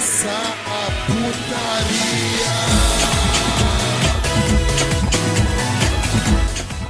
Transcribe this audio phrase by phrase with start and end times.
[0.00, 2.48] começar a putaria.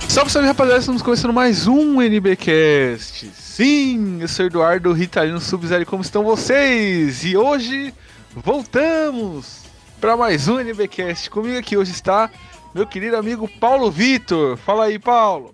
[0.08, 3.26] Salve, salve rapaziada, estamos começando mais um NBcast.
[3.34, 7.24] Sim, eu sou Eduardo Ritalino Sub-Zero, como estão vocês?
[7.24, 7.92] E hoje
[8.32, 9.64] voltamos
[10.00, 11.28] para mais um NBcast.
[11.30, 12.30] Comigo aqui hoje está
[12.72, 14.56] meu querido amigo Paulo Vitor.
[14.56, 15.52] Fala aí, Paulo.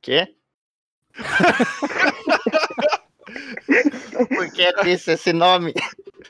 [0.00, 0.28] Quê?
[4.28, 5.74] Por que disse esse nome?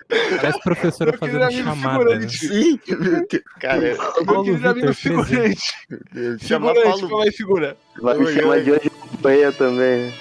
[0.09, 2.17] Parece professora fazendo chamada.
[2.17, 2.29] Né?
[2.29, 2.39] figurante.
[2.39, 3.43] Sim, meu Deus.
[3.61, 5.75] Cara, Meu Paulo amigo Vitor, figurante.
[6.41, 7.77] chama Figurante, Paulo fala aí, figura.
[8.01, 10.13] Vai me chamar de hoje companhia também.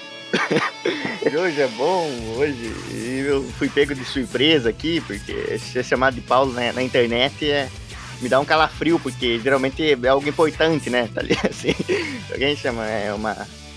[1.37, 2.73] hoje é bom, hoje.
[2.91, 7.49] E eu fui pego de surpresa aqui, porque ser chamado de Paulo né, na internet
[7.49, 7.69] é.
[8.21, 11.09] Me dá um calafrio, porque geralmente é algo importante, né?
[11.13, 11.75] Tá ali assim.
[12.31, 13.35] Alguém chama, é uma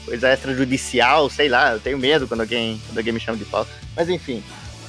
[0.08, 3.68] coisa extrajudicial, sei lá, eu tenho medo quando alguém, quando alguém me chama de Paulo.
[3.96, 4.42] Mas enfim,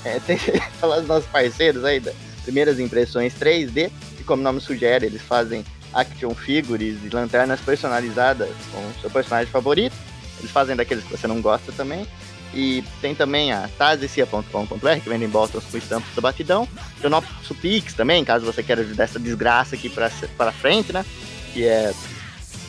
[0.03, 2.11] é, tem que falar dos nossos parceiros aí, da
[2.44, 8.50] primeiras impressões 3D, e como o nome sugere, eles fazem action figures e lanternas personalizadas
[8.72, 9.95] com o seu personagem favorito.
[10.39, 12.08] Eles fazem daqueles que você não gosta também.
[12.52, 16.67] E tem também a tazecia.com.br, que vendem botões com estampas do batidão.
[17.00, 21.06] Tem o nosso Pix também, caso você queira ajudar essa desgraça aqui pra frente, né?
[21.54, 21.94] Que é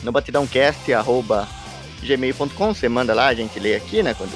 [0.03, 0.11] no
[2.01, 2.73] batidãocast.gmail.com.
[2.73, 4.13] Você manda lá, a gente lê aqui, né?
[4.13, 4.31] Quando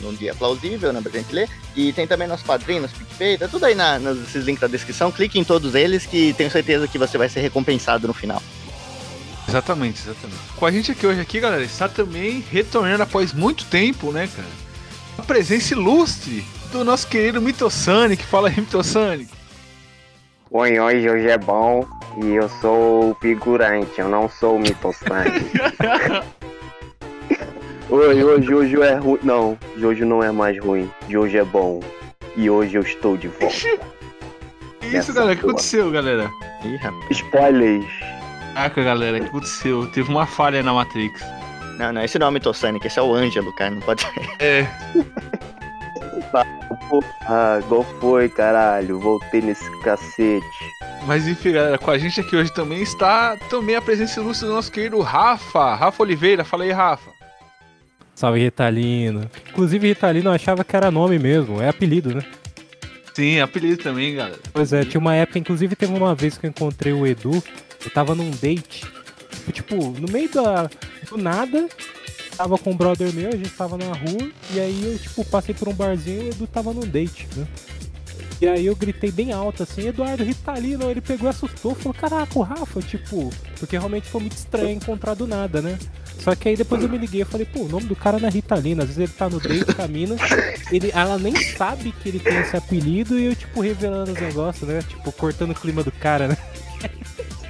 [0.00, 1.00] num dia plausível, né?
[1.00, 1.48] Pra gente ler.
[1.76, 5.12] E tem também nosso padrinho, nosso PicPay, tá tudo aí na, nesses links da descrição.
[5.12, 8.42] Clique em todos eles que tenho certeza que você vai ser recompensado no final.
[9.48, 10.40] Exatamente, exatamente.
[10.56, 14.48] Com a gente aqui hoje aqui, galera, está também retornando após muito tempo, né, cara?
[15.18, 18.22] A presença ilustre do nosso querido Mitosonic.
[18.24, 19.30] Fala aí, Mitosonic.
[20.50, 21.86] Oi, hoje, hoje é bom
[22.24, 24.62] e eu sou o figurante, eu não sou o.
[27.90, 29.18] Oi, hoje, hoje é ruim.
[29.22, 31.80] Não, de hoje não é mais ruim, de hoje é bom.
[32.36, 33.54] E hoje eu estou de volta.
[34.80, 35.34] Que isso, galera?
[35.34, 36.30] O que aconteceu, galera?
[36.64, 37.10] Ih, rapaz.
[37.10, 37.84] Spoilers.
[38.54, 39.86] Caraca, galera, o que aconteceu?
[39.92, 41.20] Teve uma falha na Matrix.
[41.78, 43.70] Não, não, esse não é o Mitosonic, esse é o Ângelo, cara.
[43.70, 44.10] Não pode ser.
[44.38, 44.66] É,
[47.26, 48.98] Ah, qual foi, caralho?
[49.00, 50.44] Voltei nesse cacete.
[51.06, 54.54] mas enfim, galera, com a gente aqui hoje também está também a presença ilustre do
[54.54, 55.74] nosso querido Rafa.
[55.74, 56.44] Rafa Oliveira.
[56.44, 57.10] Fala aí, Rafa.
[58.20, 59.30] Salve Ritalino.
[59.50, 62.22] Inclusive, Ritalino eu achava que era nome mesmo, é apelido, né?
[63.14, 64.38] Sim, apelido também, galera.
[64.52, 67.42] Pois é, tinha uma época, inclusive teve uma vez que eu encontrei o Edu,
[67.82, 68.84] eu tava num date,
[69.30, 70.68] tipo, tipo, no meio da,
[71.08, 71.66] do nada,
[72.36, 75.54] tava com um brother meu, a gente tava na rua, e aí eu, tipo, passei
[75.54, 77.46] por um barzinho e o Edu tava num date, né?
[78.40, 82.38] E aí eu gritei bem alto assim, Eduardo Ritalino, ele pegou e assustou, falou, caraca,
[82.38, 85.78] o Rafa, tipo, porque realmente foi muito estranho encontrar do nada, né?
[86.20, 88.28] Só que aí depois eu me liguei e falei, pô, o nome do cara não
[88.28, 90.16] é Ritalino, às vezes ele tá no date com a mina,
[90.72, 94.66] ele, ela nem sabe que ele tem esse apelido e eu, tipo, revelando os negócios,
[94.68, 94.80] né?
[94.88, 96.36] Tipo, cortando o clima do cara, né?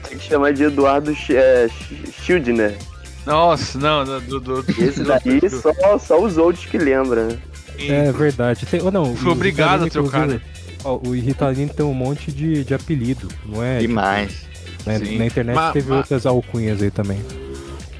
[0.09, 2.77] Tem que chamar de Eduardo é, Sch- Schildner.
[3.25, 4.41] Nossa, não, do.
[4.41, 7.39] do, do Esse do- daí do- só, só os outros que lembram, né?
[7.79, 8.67] É verdade.
[8.67, 10.43] Tem, ou não, Fui obrigado a trocar, inclusive,
[10.85, 13.79] ó, o Ritalino tem um monte de, de apelido, não é?
[13.79, 14.43] Demais.
[14.87, 14.99] Né?
[14.99, 15.19] Sim.
[15.19, 17.21] Na internet Ma- teve ma- outras alcunhas aí também.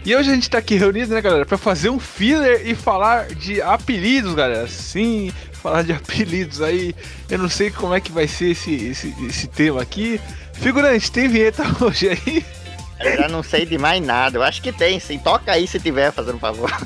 [0.05, 3.27] E hoje a gente tá aqui reunido, né, galera, pra fazer um filler e falar
[3.35, 4.67] de apelidos, galera.
[4.67, 6.95] Sim, falar de apelidos aí.
[7.29, 10.19] Eu não sei como é que vai ser esse, esse, esse tema aqui.
[10.55, 12.45] Figurante, tem vinheta hoje aí?
[12.99, 14.39] Eu já não sei de mais nada.
[14.39, 15.19] Eu acho que tem, sim.
[15.19, 16.71] Toca aí se tiver, fazendo um favor.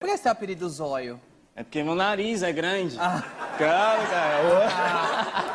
[0.00, 1.20] Por que esse é o apelido zóio?
[1.54, 2.96] É porque meu nariz é grande.
[2.98, 3.22] Ah.
[3.58, 5.52] Cara, cara.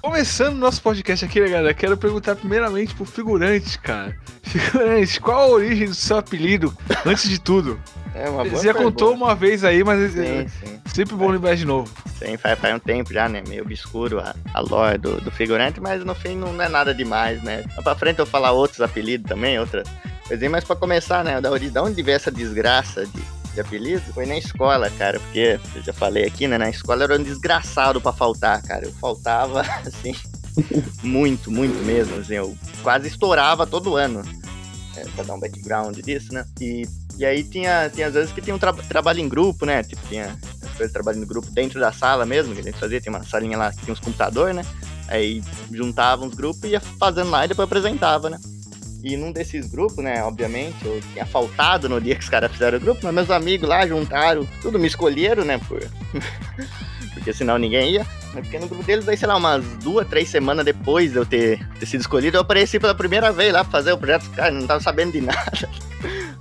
[0.00, 4.16] Começando o nosso podcast aqui, né, galera, quero perguntar primeiramente pro figurante, cara.
[4.58, 7.78] Figurante, qual a origem do seu apelido, antes de tudo?
[8.14, 10.80] É uma boa Você já contou uma vez aí, mas é Sim, sim.
[10.86, 11.92] sempre bom lembrar de novo.
[12.18, 13.42] Sim, faz, faz um tempo já, né?
[13.46, 17.42] Meio obscuro a, a lore do, do figurante, mas no fim não é nada demais,
[17.42, 17.64] né?
[17.82, 19.86] Pra frente eu falar outros apelidos também, outras
[20.26, 21.38] coisinhas, mas pra começar, né?
[21.40, 24.00] Da origem, da onde veio essa desgraça de, de apelido?
[24.14, 26.56] Foi na escola, cara, porque eu já falei aqui, né?
[26.56, 28.86] Na escola eu era um desgraçado pra faltar, cara.
[28.86, 30.14] Eu faltava, assim,
[31.02, 32.34] muito, muito mesmo, assim.
[32.34, 34.22] Eu quase estourava todo ano.
[34.96, 36.46] É, pra dar um background disso, né?
[36.60, 36.86] E,
[37.18, 39.82] e aí tinha, tinha às vezes que tinha um tra trabalho em grupo, né?
[39.82, 42.78] Tipo, tinha as coisas de trabalho em grupo dentro da sala mesmo, que a gente
[42.78, 44.62] fazia, tinha uma salinha lá que tinha uns computadores, né?
[45.08, 48.38] Aí juntava uns grupos e ia fazendo lá e depois apresentava, né?
[49.06, 52.76] E num desses grupos, né, obviamente, eu tinha faltado no dia que os caras fizeram
[52.76, 55.78] o grupo, mas meus amigos lá juntaram, tudo me escolheram, né, por...
[57.14, 58.06] porque senão ninguém ia.
[58.34, 61.24] Mas porque no grupo deles, aí, sei lá, umas duas, três semanas depois de eu
[61.24, 64.50] ter, ter sido escolhido, eu apareci pela primeira vez lá pra fazer o projeto, cara,
[64.50, 65.70] não tava sabendo de nada.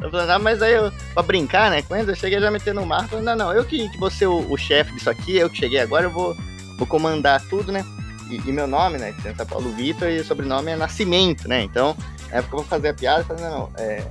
[0.01, 2.81] Eu falei, ah, mas aí eu, pra brincar, né, com eles, eu cheguei já metendo
[2.81, 5.51] no mar, falei, não, não, eu que, vou ser o, o chefe disso aqui, eu
[5.51, 6.35] que cheguei agora, eu vou,
[6.79, 7.85] vou comandar tudo, né.
[8.27, 11.95] E, e meu nome, né, é Paulo Vitor, e sobrenome é Nascimento, né, então
[12.31, 14.03] na época eu vou fazer a piada, eu falei, não, é.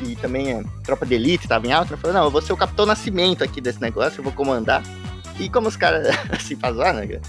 [0.00, 1.94] E também é tropa de elite, tava em alta.
[1.94, 4.82] Eu falei, não, eu vou ser o Capitão Nascimento aqui desse negócio, eu vou comandar.
[5.38, 7.20] E como os caras assim fazem, né?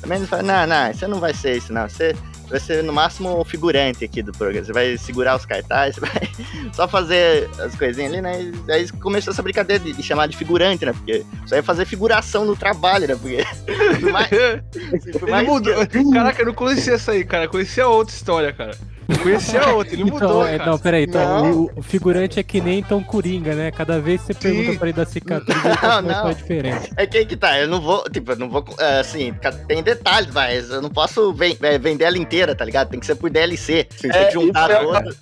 [0.00, 1.88] Também não fala, não, não, você não vai ser isso, não.
[1.88, 2.14] Você
[2.48, 4.64] vai ser no máximo o figurante aqui do programa.
[4.66, 6.30] Você vai segurar os cartazes, você vai
[6.72, 8.52] só fazer as coisinhas ali, né?
[8.66, 10.92] E aí começou essa brincadeira de, de chamar de figurante, né?
[10.92, 13.14] Porque só ia fazer figuração no trabalho, né?
[13.14, 13.44] Porque.
[14.00, 15.74] por mais- Ele mais mudou.
[16.12, 17.44] Caraca, eu não conhecia essa aí, cara.
[17.44, 18.76] Eu conhecia outra história, cara.
[19.12, 20.70] Eu conhecia outra, ele Então, mudou, é, cara.
[20.70, 21.60] não, peraí, então, Não.
[21.62, 23.70] o, o figurante é que nem então Coringa, né?
[23.70, 26.32] Cada vez que você pergunta pra ele da cicatriz, ele tá Não, não.
[26.32, 26.90] diferente.
[26.96, 29.34] É que aí que tá, eu não vou, tipo, eu não vou, é, assim,
[29.68, 32.88] tem detalhes, mas eu não posso ven- é, vender ela inteira, tá ligado?
[32.90, 33.84] Tem que ser por DLC.
[34.00, 35.16] Tem É, que juntar é- todas.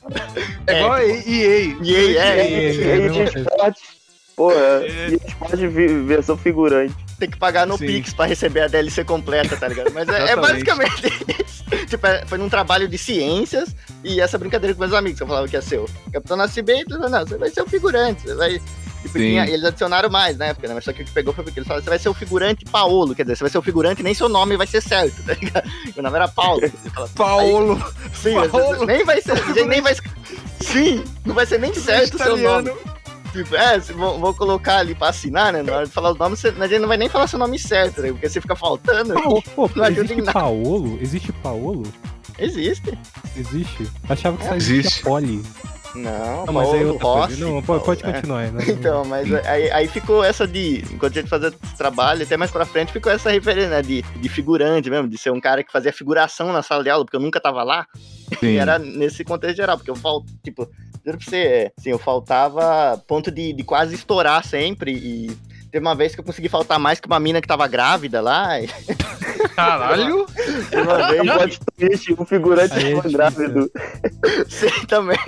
[0.67, 1.15] É igual a EA.
[1.27, 3.81] E aí, é, É, é, E é, aí, é, de esporte.
[4.37, 6.95] Pô, é, e esporte vi- versão figurante.
[7.21, 7.87] Tem que pagar no Sim.
[7.87, 9.93] Pix pra receber a DLC completa, tá ligado?
[9.93, 11.07] Mas é, é basicamente
[11.45, 11.65] isso.
[11.87, 15.27] Tipo, é- foi num trabalho de ciências e essa brincadeira com meus amigos, que eu
[15.29, 18.35] falava que ia ser o Capitão Nascimento, não, não, você vai ser o figurante, você
[18.35, 18.61] vai...
[19.03, 20.53] Tipo, tinha- eles adicionaram mais, né?
[20.53, 20.75] Porque, né?
[20.75, 22.67] Mas só que o que pegou foi porque eles falaram, você vai ser o figurante
[22.67, 25.23] Paolo, quer dizer, você vai ser o figurante e nem seu nome vai ser certo,
[25.23, 25.71] tá ligado?
[25.97, 26.61] Meu nome era Paulo.
[26.63, 27.93] Ele falava, Paulo.
[28.13, 28.85] Sim, mas Paulo.
[28.85, 29.33] nem vai ser.
[29.67, 29.95] Nem vai,
[30.61, 32.71] sim, não vai ser nem certo o seu nome.
[33.33, 35.63] Tipo, é, vou, vou colocar ali pra assinar, né?
[35.63, 37.59] Na hora de falar o nome, você, a gente não vai nem falar seu nome
[37.59, 38.11] certo, né?
[38.11, 39.15] Porque você fica faltando.
[39.15, 40.33] Pô, pô, Não ajuda existe nada.
[40.33, 40.99] Paolo?
[41.01, 41.93] Existe Paolo?
[42.39, 42.99] Existe.
[43.37, 43.89] Existe?
[44.09, 44.81] Achava que só Existe.
[44.81, 45.43] existia Poli.
[45.95, 47.27] Não, Não, mas aí outra coisa.
[47.27, 47.41] Rossi.
[47.41, 48.13] Não, pode, pode é.
[48.13, 48.51] continuar.
[48.53, 48.65] Né?
[48.69, 50.85] Então, mas aí, aí ficou essa de.
[50.91, 53.83] Enquanto a gente fazia esse trabalho, até mais pra frente, ficou essa referência, né?
[53.83, 57.05] De, de figurante mesmo, de ser um cara que fazia figuração na sala de aula,
[57.05, 57.87] porque eu nunca tava lá.
[58.39, 58.47] Sim.
[58.47, 60.69] E era nesse contexto geral, porque eu falto, tipo,
[61.05, 64.93] juro pra você, assim, eu faltava ponto de, de quase estourar sempre.
[64.93, 65.31] E
[65.71, 68.61] teve uma vez que eu consegui faltar mais que uma mina que tava grávida lá.
[68.61, 68.69] E
[69.55, 70.27] Caralho.
[70.69, 71.21] teve uma vez.
[71.21, 73.71] Um plot twist, o figurante Aí é ficou grávido.
[74.49, 75.19] Sim, também.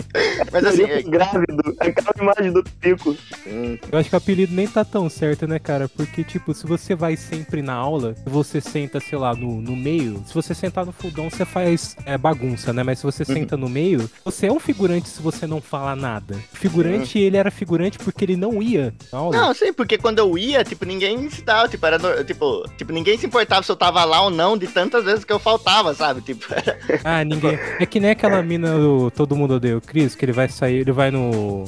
[0.53, 1.77] Mas assim, ficou grávido.
[1.81, 3.17] Aquela imagem do pico.
[3.47, 5.89] hum, Eu acho que o apelido nem tá tão certo, né, cara?
[5.89, 9.77] Porque, tipo, se você vai sempre na aula, se você senta, sei lá, no, no
[9.77, 12.83] meio, se você sentar no fundão, você faz é, bagunça, né?
[12.83, 16.37] Mas se você senta no meio, você é um figurante se você não fala nada.
[16.53, 19.37] Figurante, ele era figurante porque ele não ia na aula.
[19.37, 22.93] Não, sei, porque quando eu ia, tipo, ninguém se dava, tipo, era, no- tipo, tipo,
[22.93, 25.95] ninguém se importava se eu tava lá ou não, de tantas vezes que eu faltava,
[25.95, 26.21] sabe?
[26.21, 27.59] Tipo, era, Ah, ninguém.
[27.79, 30.77] É que nem aquela mina do Todo Mundo Odeia o Chris, que ele vai sair,
[30.81, 31.65] ele vai no,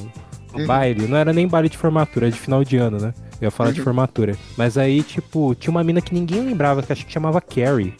[0.53, 0.65] Uhum.
[0.65, 1.07] baile.
[1.07, 3.13] Não era nem baile de formatura, era de final de ano, né?
[3.41, 3.83] Eu ia falar de Uhum.
[3.83, 4.37] formatura.
[4.57, 7.93] Mas aí, tipo, tinha uma mina que ninguém lembrava, que acho que chamava Carrie.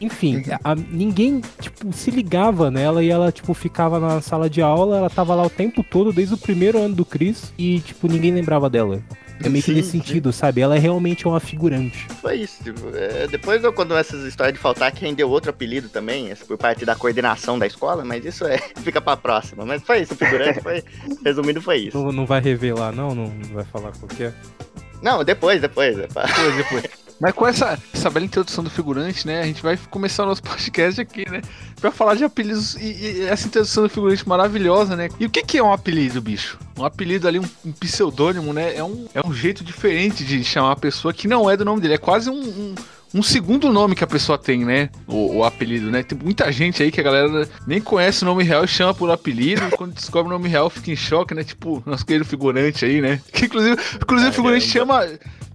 [0.00, 4.98] Enfim, a- ninguém, tipo, se ligava nela e ela, tipo, ficava na sala de aula,
[4.98, 8.32] ela tava lá o tempo todo, desde o primeiro ano do Chris, e, tipo, ninguém
[8.32, 9.00] lembrava dela.
[9.44, 10.62] É meio que nesse sentido, sabe?
[10.62, 12.06] Ela é realmente uma figurante.
[12.22, 16.34] foi isso, tipo, é, depois quando essas histórias de faltar, que rendeu outro apelido também,
[16.48, 19.64] por parte da coordenação da escola, mas isso é, fica pra próxima.
[19.66, 20.82] Mas foi isso, figurante foi,
[21.22, 21.98] resumindo, foi isso.
[22.02, 23.14] Não, não vai revelar, não?
[23.14, 24.32] Não vai falar qual que é?
[25.02, 25.98] Não, depois, depois.
[25.98, 26.84] é Depois, depois.
[27.20, 29.40] Mas com essa, essa bela introdução do figurante, né?
[29.40, 31.40] A gente vai começar o nosso podcast aqui, né?
[31.80, 35.08] Pra falar de apelidos e, e essa introdução do figurante maravilhosa, né?
[35.18, 36.58] E o que, que é um apelido, bicho?
[36.78, 38.76] Um apelido ali, um, um pseudônimo, né?
[38.76, 41.80] É um, é um jeito diferente de chamar a pessoa que não é do nome
[41.80, 41.94] dele.
[41.94, 42.74] É quase um, um,
[43.16, 44.90] um segundo nome que a pessoa tem, né?
[45.06, 46.02] O, o apelido, né?
[46.02, 49.10] Tem muita gente aí que a galera nem conhece o nome real e chama por
[49.10, 49.62] apelido.
[49.66, 51.42] e quando descobre o nome real fica em choque, né?
[51.42, 53.20] Tipo, nosso querido figurante aí, né?
[53.32, 55.06] Que inclusive, inclusive o figurante chama.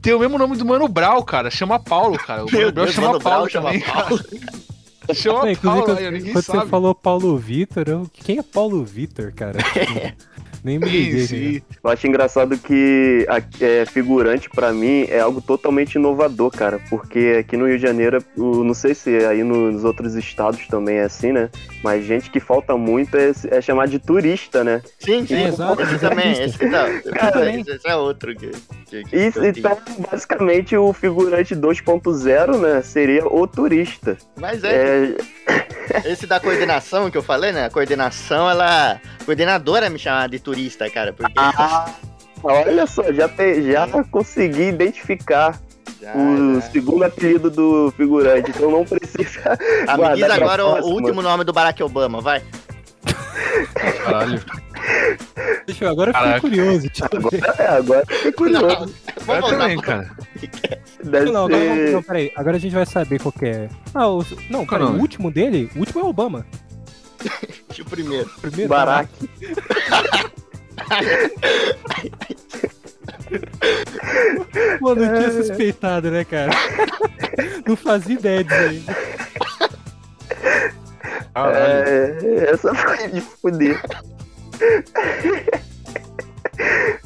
[0.02, 1.52] Tem o mesmo nome do Mano Brau, cara.
[1.52, 2.44] Chama Paulo, cara.
[2.44, 4.20] O Mano Brau chama Mano Brau Paulo chama também, Paulo.
[5.14, 6.60] Chama Paulo quando, aí, ninguém quando sabe.
[6.60, 8.10] você falou Paulo Vitor, eu...
[8.14, 9.58] quem é Paulo Vitor, cara?
[10.64, 11.20] Nem me liguei.
[11.22, 11.62] Sim, sim.
[11.84, 16.80] Eu acho engraçado que a, é, figurante, pra mim, é algo totalmente inovador, cara.
[16.90, 20.98] Porque aqui no Rio de Janeiro, o- não sei se aí nos outros estados também
[20.98, 21.50] é assim, né?
[21.84, 24.82] Mas gente que falta muito é, é chamar de turista, né?
[25.00, 26.32] Sim, sim, É, exato, esse também.
[26.44, 28.52] Esse, não, Cara, esse, esse é outro que.
[28.88, 29.78] que, que Isso, então,
[30.12, 32.82] basicamente, o figurante 2.0, né?
[32.84, 34.16] Seria o turista.
[34.40, 35.16] Mas é, É,
[36.06, 37.66] esse da coordenação que eu falei, né?
[37.66, 39.00] A coordenação, ela.
[39.20, 41.34] A coordenadora me chama de turista, cara, porque.
[41.38, 41.86] Ah,
[42.44, 45.60] olha só, já, te- já consegui identificar.
[46.02, 46.62] Já, o já.
[46.72, 49.58] segundo apelido do figurante, então não precisa.
[49.88, 50.96] Ah, me diz agora o- o próxima.
[50.96, 52.42] último nome do Barack Obama, vai.
[54.04, 54.42] Caralho.
[55.66, 56.42] Deixa eu, agora eu fiquei Caraca.
[56.42, 56.88] curioso.
[56.88, 57.20] Eu.
[57.20, 58.66] Agora, é, agora eu fiquei curioso.
[58.66, 58.90] Eu
[59.26, 59.84] Vamos também, lá.
[59.84, 60.12] cara.
[61.04, 61.92] Deve Não, agora, ser.
[61.92, 62.32] não, peraí.
[62.36, 63.70] Agora a gente vai saber qual que é.
[63.94, 64.86] Ah, o, não, peraí.
[64.88, 66.46] O último dele, o último é Obama.
[67.80, 68.30] O primeiro.
[68.38, 68.70] O primeiro.
[68.70, 69.10] Barack.
[74.82, 75.32] Mano, eu tinha É.
[75.32, 76.52] suspeitado, né, cara?
[77.66, 78.84] Não fazia ideia disso aí.
[81.34, 81.56] Caralho.
[81.64, 83.82] É, essa foi de fuder.
[84.62, 85.62] Yeah.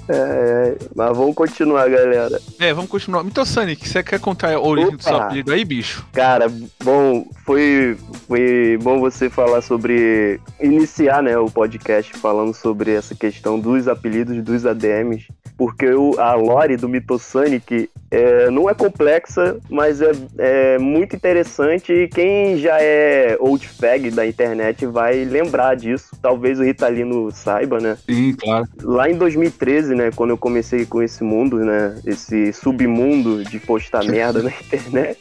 [0.08, 2.40] É, mas vamos continuar, galera.
[2.60, 3.24] É, vamos continuar.
[3.26, 5.26] Então, Sonic, você quer contar a origem do seu Opa.
[5.26, 6.06] apelido aí, bicho?
[6.14, 6.48] Cara,
[6.84, 7.98] bom, foi,
[8.28, 10.40] foi bom você falar sobre.
[10.62, 15.28] iniciar né, o podcast falando sobre essa questão dos apelidos dos ADMs.
[15.58, 21.94] Porque o, a lore do Mitosonic é, não é complexa, mas é, é muito interessante.
[21.94, 26.16] E quem já é old fag da internet vai lembrar disso.
[26.22, 27.98] Talvez o Ritalino saiba, né?
[28.06, 28.68] Sim, claro.
[28.84, 34.04] Lá em 2013, né, quando eu comecei com esse mundo, né, esse submundo de postar
[34.06, 35.20] merda na internet,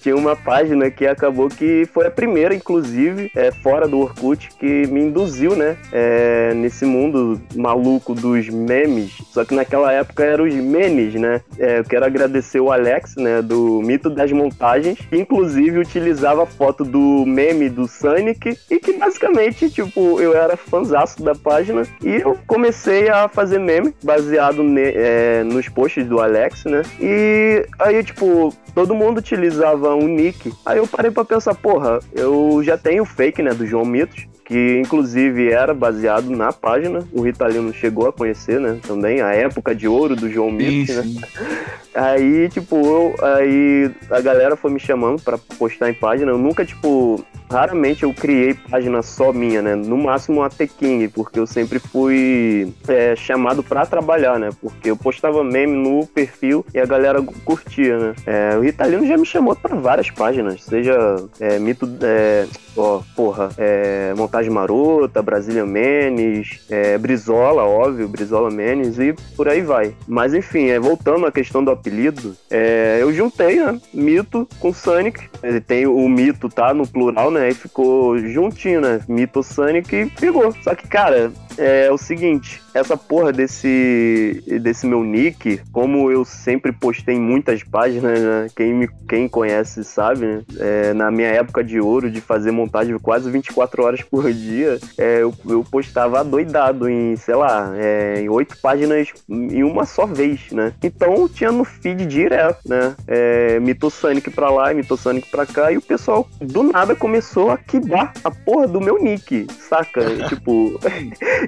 [0.00, 4.86] tinha uma página que acabou que foi a primeira, inclusive, é, fora do Orkut, que
[4.86, 9.12] me induziu, né, é, nesse mundo maluco dos memes.
[9.30, 11.40] Só que naquela época eram os memes, né.
[11.58, 16.46] É, eu quero agradecer o Alex, né, do Mito das Montagens, que inclusive utilizava a
[16.46, 22.16] foto do meme do Sonic e que basicamente, tipo, eu era fanzaço da página e
[22.22, 26.82] eu comecei a fazer meme baseado ne- é, nos posts do Alex, né?
[27.00, 30.52] E aí, tipo, todo mundo utilizava um nick.
[30.66, 34.26] Aí eu parei pra pensar, porra, eu já tenho o fake, né, do João Mitos.
[34.44, 38.80] Que inclusive era baseado na página, o Ritalino chegou a conhecer, né?
[38.84, 41.04] Também, a época de ouro do João Mitos, né?
[41.94, 46.30] Aí, tipo, eu, aí a galera foi me chamando pra postar em página.
[46.30, 49.74] Eu nunca, tipo, raramente eu criei página só minha, né?
[49.74, 54.50] No máximo a King, porque eu sempre fui é, chamado pra trabalhar, né?
[54.60, 58.14] Porque eu postava meme no perfil e a galera curtia, né?
[58.26, 60.94] É, o Ritalino já me chamou pra várias páginas, seja
[61.40, 68.98] é, mito, é, ó, porra, é, montagem marota, Brasília Menes, é, Brizola, óbvio, Brizola Menes
[68.98, 69.94] e por aí vai.
[70.06, 75.28] Mas enfim, é, voltando à questão do apelido, é, eu juntei, né, Mito com Sonic.
[75.42, 80.06] Ele tem o Mito, tá, no plural, né, e ficou juntinho, né, Mito Sonic e
[80.06, 80.54] pegou.
[80.62, 86.72] Só que, cara, é o seguinte, essa porra desse, desse meu nick, como eu sempre
[86.72, 88.46] postei em muitas páginas, né?
[88.56, 90.42] Quem me quem conhece sabe, né?
[90.58, 95.22] É, na minha época de ouro, de fazer montagem quase 24 horas por dia, é,
[95.22, 100.52] eu, eu postava doidado em, sei lá, é, em oito páginas em uma só vez,
[100.52, 100.72] né?
[100.82, 102.94] Então tinha no feed direto, né?
[103.06, 108.12] É, Mitosonic pra lá, Mitosonic pra cá, e o pessoal do nada começou a quibar
[108.22, 110.00] a porra do meu nick, saca?
[110.28, 110.78] tipo.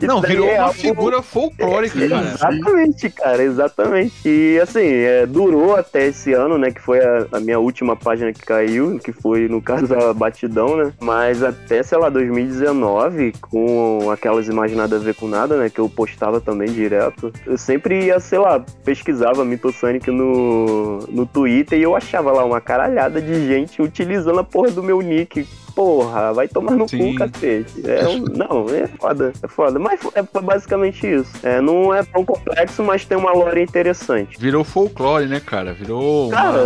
[0.06, 2.26] Não, virou é uma algo- figura folclórica, cara.
[2.35, 4.12] Exatamente, cara, exatamente.
[4.28, 6.71] E assim, é, durou até esse ano, né?
[6.71, 10.76] Que foi a, a minha última página que caiu, que foi, no caso, a Batidão,
[10.76, 10.92] né?
[11.00, 15.71] Mas até, sei lá, 2019, com aquelas imagens nada a ver com nada, né?
[15.71, 17.32] Que eu postava também direto.
[17.47, 22.61] Eu sempre ia, sei lá, pesquisava Mitosonic no, no Twitter e eu achava lá uma
[22.61, 25.47] caralhada de gente utilizando a porra do meu nick.
[25.75, 27.12] Porra, vai tomar no Sim.
[27.12, 27.83] cu, cacete.
[27.87, 28.02] É,
[28.37, 29.79] não, é foda, é foda.
[29.79, 31.31] Mas é foi basicamente isso.
[31.43, 34.38] É, não é tão complexo, mas tem uma lore interessante.
[34.38, 35.73] Virou folclore, né, cara?
[35.73, 36.29] Virou.
[36.29, 36.59] uma- Cara,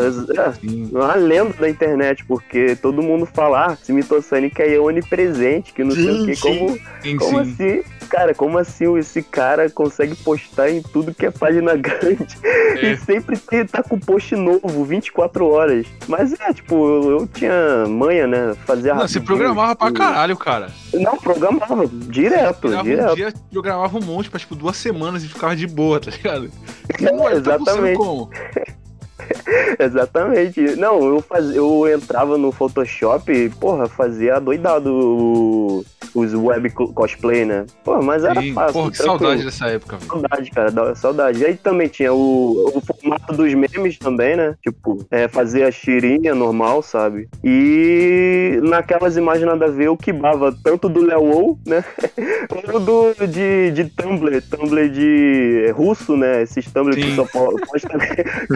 [0.48, 0.90] é, Sim.
[0.92, 5.84] uma lenda da internet, porque todo mundo fala, ah, esse Mitosonic aí é onipresente, que
[5.84, 6.36] não sei o Sim, que.
[6.36, 6.42] sim.
[6.58, 7.52] Como, Sim, como sim.
[7.52, 7.82] assim?
[8.08, 12.92] Cara, como assim esse cara consegue postar em tudo que é página grande É.
[12.92, 13.36] e sempre
[13.66, 15.86] tá com post novo, 24 horas?
[16.08, 18.54] Mas é, tipo, eu, eu tinha manha, né?
[18.64, 20.70] Fazia Não, você programava pra tipo, caralho, cara.
[20.94, 23.14] Não, programava, direto, Virava um direto.
[23.16, 26.50] dia, programava um monte pra, tipo, duas semanas e ficava de boa, tá ligado?
[26.98, 27.96] É, ele tá exatamente.
[27.96, 28.30] como?
[29.78, 30.60] Exatamente.
[30.76, 31.54] Não, eu, faz...
[31.54, 37.66] eu entrava no Photoshop e, porra, fazia doidado os web co- cosplay, né?
[37.84, 38.72] Porra, mas era Sim, fácil.
[38.72, 39.18] Porra, que tranquilo.
[39.18, 40.10] saudade dessa época, velho.
[40.10, 41.40] Saudade, cara, da- saudade.
[41.42, 44.54] E aí também tinha o, o formato dos memes também, né?
[44.62, 47.28] Tipo, é, fazer a tirinha normal, sabe?
[47.44, 51.84] E naquelas imagens nada a ver, eu quibava tanto do Léo Ou, né?
[52.48, 56.42] Como do de, de Tumblr, Tumblr de russo, né?
[56.42, 57.16] Esses Tumblr que Sim.
[57.16, 57.88] só po- posta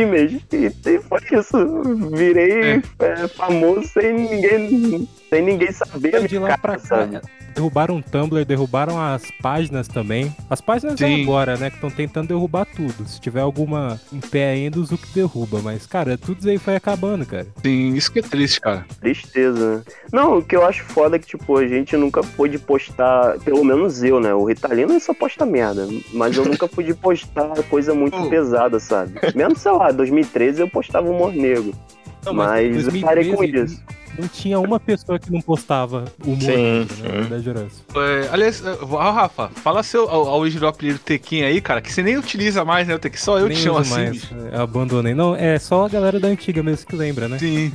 [0.00, 0.46] de image.
[0.52, 1.82] E, e foi isso.
[2.12, 6.28] Virei é, famoso sem ninguém, sem ninguém saber.
[6.28, 7.08] De lá pra cá,
[7.54, 10.34] derrubaram o Tumblr, derrubaram as páginas também.
[10.48, 11.22] As páginas Sim.
[11.22, 13.06] agora, né, que estão tentando derrubar tudo.
[13.06, 15.60] Se tiver alguma uma em pé ainda, o Zuko derruba.
[15.62, 17.46] Mas, cara, tudo isso aí foi acabando, cara.
[17.62, 18.84] Sim, isso que é triste, cara.
[19.00, 19.82] Tristeza, né?
[20.12, 23.62] Não, o que eu acho foda é que, tipo, a gente nunca pôde postar, pelo
[23.64, 24.34] menos eu, né?
[24.34, 28.28] O Ritalino só posta merda, mas eu nunca pude postar coisa muito Oh.
[28.28, 29.12] pesada, sabe?
[29.34, 31.72] Mesmo, sei lá, 2013 eu postava humor negro.
[32.24, 33.80] Não, Mas eu parei com isso.
[34.20, 37.08] Não tinha uma pessoa que não postava humor, Sim, negro, né?
[37.10, 37.28] sim.
[37.28, 37.84] Verdade, Horácio.
[37.96, 41.80] É, aliás, é, ó, Rafa, fala seu, a, a origem do apelido Tequim aí, cara,
[41.80, 42.94] que você nem utiliza mais, né?
[42.94, 43.90] O Tequim, só eu Nem te chamo assim.
[43.90, 45.14] mais, eu abandonei.
[45.14, 47.38] Não, é só a galera da antiga mesmo que lembra, né?
[47.38, 47.72] Sim.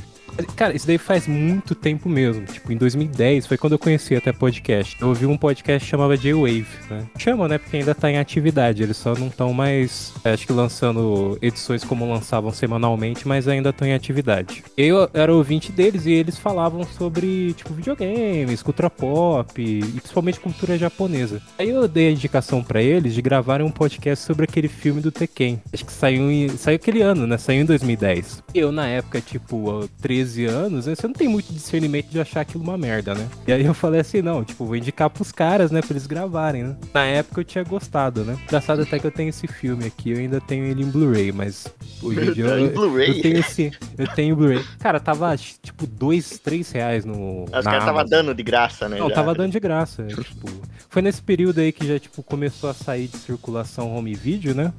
[0.56, 2.44] Cara, isso daí faz muito tempo mesmo.
[2.44, 4.96] Tipo, em 2010 foi quando eu conheci até podcast.
[5.00, 7.06] Eu ouvi um podcast que chamava J-Wave, né?
[7.18, 7.58] Chama, né?
[7.58, 8.82] Porque ainda tá em atividade.
[8.82, 13.70] Eles só não estão mais, é, acho que lançando edições como lançavam semanalmente, mas ainda
[13.70, 14.64] estão em atividade.
[14.76, 20.78] Eu era ouvinte deles e eles falavam sobre, tipo, videogames, cultura pop e principalmente cultura
[20.78, 21.40] japonesa.
[21.58, 25.10] Aí eu dei a indicação pra eles de gravarem um podcast sobre aquele filme do
[25.10, 25.60] Tekken.
[25.72, 27.38] Acho que saiu, em, saiu aquele ano, né?
[27.38, 28.42] Saiu em 2010.
[28.54, 29.84] Eu, na época, tipo, ó,
[30.16, 33.28] 13 anos, você não tem muito discernimento de achar aquilo uma merda, né?
[33.46, 36.62] E aí eu falei assim, não, tipo, vou indicar pros caras, né, pra eles gravarem,
[36.62, 36.76] né?
[36.94, 38.36] Na época eu tinha gostado, né?
[38.44, 41.66] Engraçado até que eu tenho esse filme aqui, eu ainda tenho ele em Blu-ray, mas
[42.02, 44.64] hoje em dia eu, eu tenho esse, eu tenho Blu-ray.
[44.78, 47.44] Cara, tava tipo dois, três reais no.
[47.44, 48.98] Os caras tava dando de graça, né?
[48.98, 49.14] Não, já.
[49.14, 50.02] tava dando de graça.
[50.02, 50.48] é, tipo,
[50.88, 54.72] foi nesse período aí que já, tipo, começou a sair de circulação home video, né?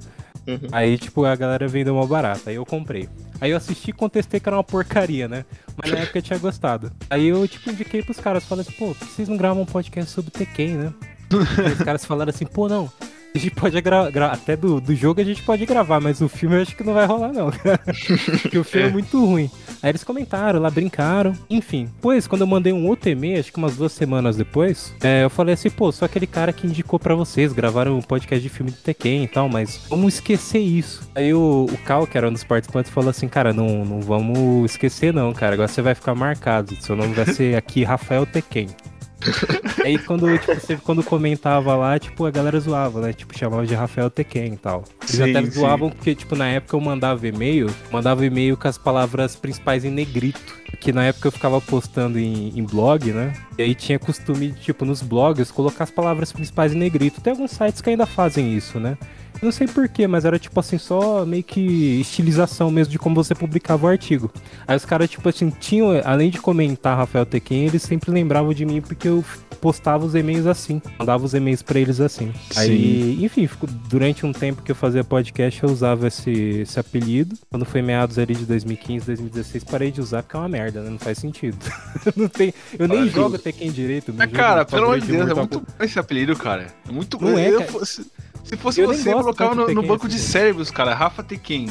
[0.47, 0.69] Uhum.
[0.71, 2.49] Aí, tipo, a galera vendeu uma barata.
[2.49, 3.09] Aí eu comprei.
[3.41, 5.45] Aí eu assisti e contestei que era uma porcaria, né?
[5.75, 6.91] Mas na época eu tinha gostado.
[7.09, 8.45] Aí eu, tipo, indiquei pros caras.
[8.45, 10.93] Falei assim, pô, por que vocês não gravam um podcast sobre Tekken, né?
[11.65, 12.89] Aí os caras falaram assim, pô, não.
[13.35, 14.31] A gente pode gravar.
[14.31, 16.93] Até do, do jogo a gente pode gravar, mas o filme eu acho que não
[16.93, 17.79] vai rolar, não, cara.
[18.41, 18.89] Porque o filme é.
[18.89, 18.93] É.
[18.93, 19.49] muito ruim.
[19.81, 21.33] Aí eles comentaram lá, brincaram.
[21.49, 21.89] Enfim.
[22.01, 25.29] Pois, quando eu mandei um outro e-mail, acho que umas duas semanas depois, é, eu
[25.29, 28.71] falei assim, pô, sou aquele cara que indicou pra vocês, gravaram um podcast de filme
[28.71, 31.07] de Tekken e tal, mas vamos esquecer isso.
[31.13, 34.71] Aí o, o Cal, que era um dos participantes, falou assim, cara, não, não vamos
[34.71, 35.53] esquecer não, cara.
[35.53, 36.75] Agora você vai ficar marcado.
[36.81, 38.67] Seu nome vai ser aqui Rafael Tekken.
[39.83, 43.13] Aí quando, tipo, você, quando comentava lá, tipo, a galera zoava, né?
[43.13, 44.83] Tipo, chamava de Rafael Tekken e tal.
[45.01, 45.51] Eles Sim, até sim.
[45.51, 49.91] zoavam porque, tipo, na época eu mandava e-mail, mandava e-mail com as palavras principais em
[49.91, 50.57] negrito.
[50.79, 53.33] Que na época eu ficava postando em, em blog, né?
[53.57, 57.21] E aí tinha costume, de, tipo, nos blogs, colocar as palavras principais em negrito.
[57.21, 58.97] Tem alguns sites que ainda fazem isso, né?
[59.41, 63.35] Não sei porquê, mas era tipo assim, só meio que estilização mesmo de como você
[63.35, 64.31] publicava o artigo.
[64.67, 68.65] Aí os caras, tipo assim, tinham, além de comentar Rafael Tekken, eles sempre lembravam de
[68.65, 69.23] mim porque eu
[69.61, 72.31] postava os e-mails assim, mandava os e-mails pra eles assim.
[72.55, 73.49] Aí, enfim,
[73.89, 77.35] durante um tempo que eu fazia podcast, eu usava esse, esse apelido.
[77.49, 80.89] Quando foi meados ali de 2015, 2016, parei de usar porque é uma merda, né?
[80.91, 81.57] Não faz sentido.
[82.15, 84.11] não tem, eu nem Olha, jogo Tekken direito.
[84.11, 86.67] jogo cara, pelo amor de Deus, é muito bom esse apelido, cara.
[86.87, 87.29] É muito bom.
[87.31, 87.71] Não é, Eu cara.
[87.71, 88.05] fosse-
[88.47, 90.25] se fosse Eu você, eu colocava no, de no banco de assim.
[90.25, 90.93] cérebros, cara.
[90.93, 91.67] Rafa Tekken.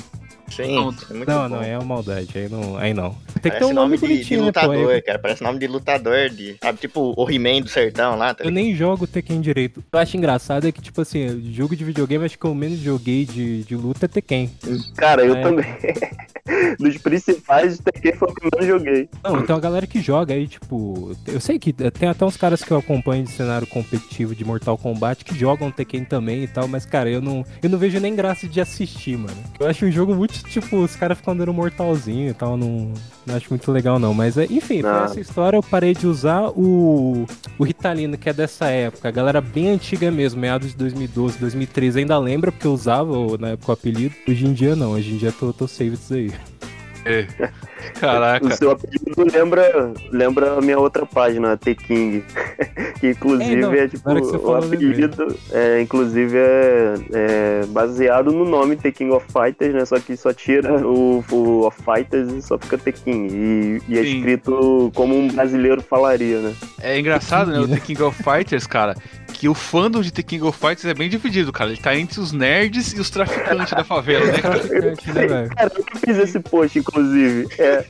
[0.51, 1.07] Sim, Pronto.
[1.11, 1.57] é muito Não, bom.
[1.57, 2.29] não, é uma maldade.
[2.39, 2.77] Aí não.
[2.77, 3.11] Aí não.
[3.11, 4.61] Tem que Parece ter um nome, de, de bonitinho, né, pô?
[4.61, 5.19] lutador, Eu, cara.
[5.19, 8.75] Parece nome de lutador, de, sabe, tipo o He-Man do sertão lá, tá eu nem
[8.75, 9.79] jogo Tekken direito.
[9.79, 12.55] O que eu acho engraçado é que, tipo assim, jogo de videogame, acho que eu
[12.55, 14.51] menos joguei de, de luta é Tekken.
[14.97, 15.43] Cara, eu É.
[15.43, 15.67] também.
[16.79, 19.09] Dos principais, Tekken foi o que eu menos joguei.
[19.25, 21.13] Não, tem uma galera que joga aí, tipo.
[21.27, 24.79] Eu sei que tem até uns caras que eu acompanho de cenário competitivo de Mortal
[24.79, 28.15] Kombat que jogam Tekken também e tal, mas, cara, eu não, eu não vejo nem
[28.15, 29.37] graça de assistir, mano.
[29.59, 32.92] Eu acho um jogo muito, tipo, os caras ficam dando mortalzinho e tal, não,
[33.27, 34.14] não acho muito legal, não.
[34.14, 35.05] Mas, é, enfim, Não.
[35.05, 37.27] essa história, eu parei de usar o,
[37.59, 42.01] o Ritalino, que é dessa época, a galera bem antiga mesmo, meados de 2012, 2013,
[42.01, 44.14] ainda lembra porque eu usava na época o apelido.
[44.29, 46.33] Hoje em dia não, hoje em dia tô, tô save disso aí.
[47.07, 47.27] É.
[47.97, 48.57] O Caraca.
[48.57, 52.25] seu apelido lembra, lembra a minha outra página, a T-King.
[53.01, 54.11] que inclusive É, não, é tipo.
[54.11, 59.85] o apelido, é, inclusive, é, é baseado no nome The King of Fighters, né?
[59.85, 63.29] Só que só tira o, o of Fighters e só fica The King.
[63.33, 64.16] E, e é Sim.
[64.19, 66.55] escrito como um brasileiro falaria, né?
[66.81, 67.61] É engraçado, né?
[67.61, 68.97] O The King of Fighters, cara,
[69.33, 71.71] que o fandom de The King of Fighters é bem dividido, cara.
[71.71, 74.57] Ele tá entre os nerds e os traficantes da favela, né, cara?
[75.16, 75.49] Né?
[75.57, 77.47] Cara, eu que fiz esse post, inclusive.
[77.59, 77.85] É,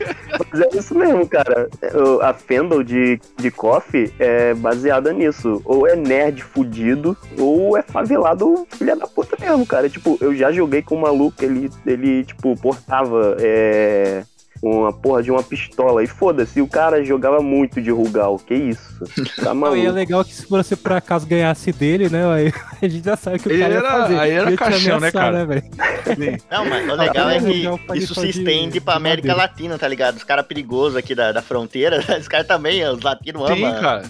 [0.51, 1.69] mas é isso mesmo, cara.
[1.95, 5.62] O- A Fendel de, de Coffee é baseada nisso.
[5.64, 9.88] Ou é nerd fudido, ou é favelado filha da puta mesmo, cara.
[9.88, 14.25] Tipo, eu já joguei com um maluco, ele, ele tipo, portava é,
[14.62, 16.03] uma porra de uma pistola.
[16.03, 18.38] E foda-se, o cara jogava muito de Rugal.
[18.38, 19.05] Que isso?
[19.42, 19.90] Tá Não, e é maluco.
[19.92, 22.27] legal que se você por acaso ganhasse dele, né?
[22.33, 24.19] Aí a gente já sabe que o Ele cara ia era- fazer.
[24.19, 25.45] aí era Ia caixão, né, cara?
[25.47, 25.62] velho?
[26.51, 29.35] Não, mas o legal é que isso se de- estende pra América.
[29.35, 30.16] Latina, tá ligado?
[30.16, 33.81] Os caras perigosos aqui da, da fronteira, os caras também, os latinos Sim, amam.
[33.81, 34.03] cara.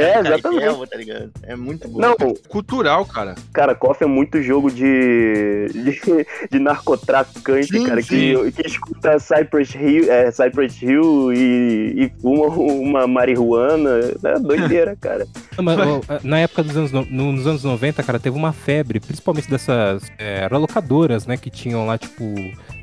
[0.00, 0.90] É, Caritelma, exatamente.
[0.90, 1.30] tá ligado?
[1.42, 1.98] É muito bom.
[2.00, 2.16] Não,
[2.48, 3.34] Cultural, cara.
[3.52, 6.00] cara, KOF é muito jogo de, de,
[6.50, 8.08] de narcotraficante, Sim, cara, sim.
[8.52, 13.90] Que, que escuta Cypress Hill, é, Cypress Hill e, e fuma uma marihuana.
[14.24, 15.26] É doideira, cara.
[15.56, 18.52] Não, mas, ó, na época dos anos, no- no- nos anos 90, cara, teve uma
[18.52, 22.24] febre, principalmente dessas é, locadoras, né, que tinham lá, tipo,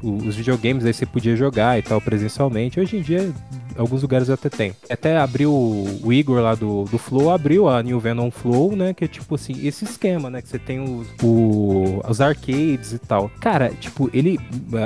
[0.04, 2.80] os videogames, aí você podia jogar e tal, presencialmente.
[2.80, 3.32] Hoje em dia,
[3.77, 4.73] alguns lugares até tem.
[4.89, 9.05] Até abriu o Igor lá do, do Flow, abriu a New Venom Flow, né, que
[9.05, 13.29] é tipo assim, esse esquema, né, que você tem os, o- os arcades e tal.
[13.39, 14.39] Cara, tipo, ele,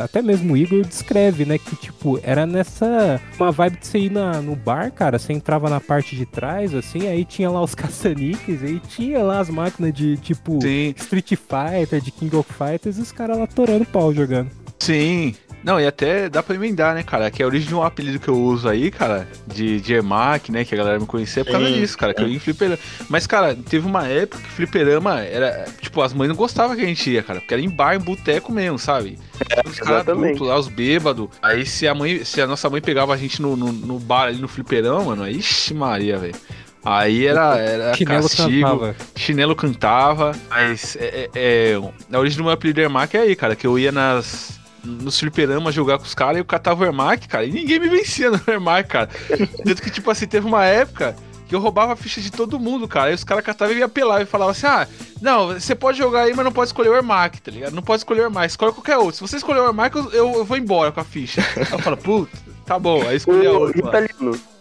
[0.03, 4.11] até mesmo o Igor descreve, né, que, tipo, era nessa, uma vibe de você ir
[4.11, 7.75] na, no bar, cara, você entrava na parte de trás, assim, aí tinha lá os
[7.75, 12.97] caça-níqueis, aí tinha lá as máquinas de, tipo, Sim, Street Fighter, de King of Fighters,
[12.97, 14.49] e os caras lá torando pau jogando.
[14.79, 15.35] sim.
[15.63, 17.29] Não, e até dá pra emendar, né, cara?
[17.29, 20.63] Que a origem de um apelido que eu uso aí, cara, de, de EMAC, né,
[20.63, 22.39] que a galera me conhecia é por causa Sim, disso, cara, que eu ia em
[22.39, 22.79] fliperama.
[23.09, 26.85] Mas, cara, teve uma época que fliperama era, tipo, as mães não gostavam que a
[26.85, 29.19] gente ia, cara, porque era em bar, em boteco mesmo, sabe?
[29.65, 31.29] os caras adultos lá, os bêbados.
[31.41, 34.27] Aí se a mãe, se a nossa mãe pegava a gente no, no, no bar
[34.27, 36.35] ali no fliperama, mano, aí, ixi Maria, velho.
[36.83, 38.95] Aí era, era Chinelo castigo, cantava.
[39.15, 43.53] chinelo cantava, mas é, é, é, a origem do meu apelido Ermac é aí, cara,
[43.53, 47.27] que eu ia nas nos fliperamas jogar com os caras e eu catava o Ermac,
[47.27, 49.09] cara, e ninguém me vencia no Ermac, cara.
[49.63, 51.15] Tanto que, tipo assim, teve uma época
[51.47, 53.09] que eu roubava a ficha de todo mundo, cara.
[53.09, 54.87] Aí os caras catavam e apelar e falavam assim: ah,
[55.19, 57.73] não, você pode jogar aí, mas não pode escolher o Ermac, tá ligado?
[57.73, 59.15] Não pode escolher o Ermac, escolhe qualquer outro.
[59.15, 61.41] Se você escolher o Ermac, eu, eu, eu vou embora com a ficha.
[61.57, 64.07] Aí eu falo, puta, tá bom, aí escolhi a outra.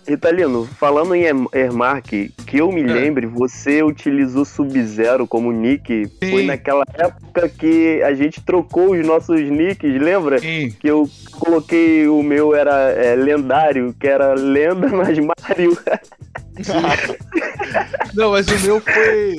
[0.08, 2.08] Ritalino, falando em Erm- Ermark,
[2.46, 2.86] que eu me É.
[2.86, 6.06] lembre, você utilizou Sub-Zero como nick.
[6.22, 6.30] Sim.
[6.30, 10.38] Foi naquela época que a gente trocou os nossos nicks, lembra?
[10.38, 10.70] Sim.
[10.70, 15.76] Que eu coloquei o meu era é, lendário, que era lenda, mas Mario.
[18.14, 19.36] Não, mas o meu foi.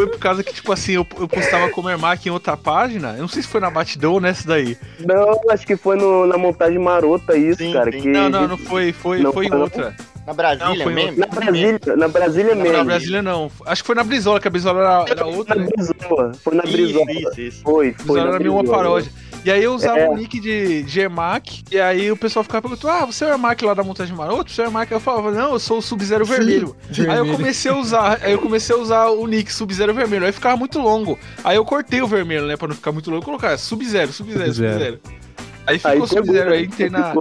[0.00, 3.12] Foi por causa que, tipo assim, eu, eu postava como Ermac em outra página.
[3.16, 4.78] Eu não sei se foi na Batidão ou nessa daí.
[5.00, 7.92] Não, acho que foi no- na montagem marota isso, Sim, cara.
[7.92, 8.00] sim.
[8.00, 8.92] Que Não, não, não foi.
[8.94, 9.94] Foi, Não foi em outra.
[10.26, 11.18] Na Brasília Não, mesmo?
[11.18, 12.78] Na Brasília, na Brasília Não, mesmo.
[12.78, 13.50] na Brasília não.
[13.66, 15.68] Acho que foi na Brizola, que a Brizola era, era outra, Na né?
[15.76, 16.32] Brizola.
[16.42, 17.12] Foi na Brizola.
[17.12, 17.62] Isso, isso, isso.
[17.62, 19.12] Foi, A foi Brizola na era meio uma paródia.
[19.44, 20.08] E aí eu usava É.
[20.08, 23.30] o nick de, de Ermac, e aí o pessoal ficava perguntando, ah, você é o
[23.30, 24.50] Ermac lá da montagem maroto?
[24.50, 24.92] Você é o Ermac?
[24.92, 26.76] Eu falava, não, eu sou o Sub-Zero Vermelho.
[27.08, 30.32] Aí eu comecei a usar, aí eu comecei a usar o nick Sub-Zero Vermelho, aí
[30.32, 31.18] ficava muito longo.
[31.42, 34.52] Aí eu cortei o vermelho, né, pra não ficar muito longo, e colocar Sub-Zero, Sub-Zero,
[34.52, 34.72] Sub-Zero.
[34.72, 35.00] Sub-Zero.
[35.70, 36.56] Aí ficou Aí pegou, Sub-Zero, né?
[36.56, 37.14] aí entrei na.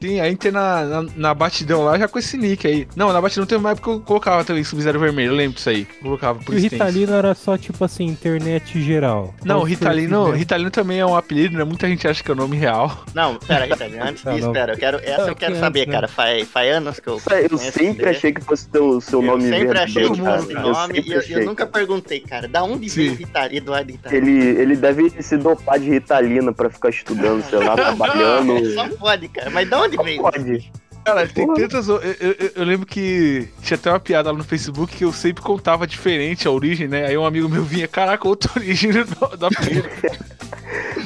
[0.00, 2.86] Sim, aí entrei na, na, na batidão lá já com esse nick aí.
[2.94, 5.68] Não, na batidão teve uma época que eu colocava também Sub-Zero Vermelho, eu lembro disso
[5.70, 5.84] aí.
[6.02, 6.60] Colocava por E o.
[6.60, 9.34] Ritalino era só, tipo assim, internet geral.
[9.44, 11.64] Não, Ritalino, Ritalino também é um apelido, né?
[11.64, 13.04] Muita gente acha que é o nome real.
[13.14, 14.52] Não, pera aí, Tadinho, antes Não, disso, não.
[14.52, 15.94] pera, eu quero, essa Não, eu quero que saber, antes, né?
[15.94, 16.08] cara.
[16.08, 17.20] Faz, faz anos que eu.
[17.50, 21.02] Eu sempre achei que fosse teu, seu Eu nome sempre achei que fosse Eu nome
[21.06, 24.28] e eu, eu nunca perguntei, cara, da onde veio o Rita- Eduardo Ritalino?
[24.28, 28.70] Ele, ele deve se dopar de Ritalina pra ficar estudando, sei lá, trabalhando.
[28.74, 29.50] Só pode, cara.
[29.50, 30.20] Mas da onde veio?
[30.22, 30.72] Pode.
[31.04, 31.86] Cara, tem tantas.
[31.86, 35.40] Eu, eu- eu- lembro que tinha até uma piada lá no Facebook que eu sempre
[35.42, 37.06] contava diferente a origem, né?
[37.06, 39.88] Aí um amigo meu vinha, caraca, outra origem do, do apelido.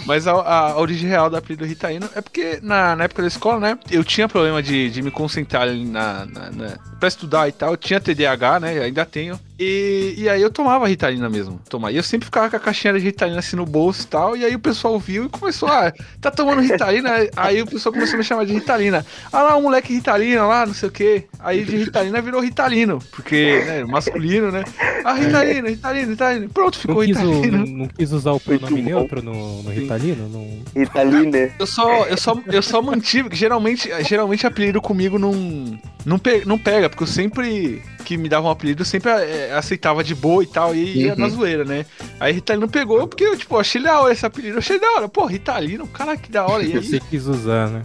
[0.06, 3.60] Mas a, a- origem real do apelido Ritaíno é porque na, na época da escola,
[3.60, 3.78] né?
[3.90, 7.72] Eu tinha problema de, de me concentrar ali na, na, na- pra estudar e tal.
[7.72, 8.78] Eu tinha TDAH, né?
[8.80, 9.38] Ainda tenho.
[9.62, 11.60] E, e aí eu tomava Ritalina mesmo.
[11.68, 11.92] Tomava.
[11.92, 14.34] E eu sempre ficava com a caixinha de Ritalina assim no bolso e tal.
[14.34, 17.10] E aí o pessoal viu e começou, ah, tá tomando Ritalina?
[17.36, 19.04] aí o pessoal começou a me chamar de Ritalina.
[19.30, 21.24] Ah lá, o moleque Ritalina lá, não sei o quê.
[21.38, 23.00] Aí de Ritalina virou Ritalino.
[23.10, 24.64] Porque, né, masculino, né?
[25.04, 26.48] Ah, Ritalina, Ritalina, Ritalina.
[26.48, 27.58] Pronto, Não ficou quis, o- Ritalino.
[27.58, 30.26] não, não quis usar o pronome neutro no, no Ritalino?
[30.26, 30.62] Não...
[30.74, 31.50] Ritalina.
[31.58, 36.42] Eu só, eu só, eu só mantive, que geralmente, geralmente apelido comigo não, não, pe-
[36.46, 40.14] não pega, porque eu sempre que me dava um apelido, eu sempre é, aceitava de
[40.14, 41.86] boa e tal, e ia na zoeira, né?
[42.18, 45.08] Aí Ritalino pegou, porque eu, tipo, achei da hora esse apelido, eu achei da hora.
[45.08, 46.62] Pô, Ritalino, cara, que da hora.
[46.64, 47.82] E aí, Você quis usar, né?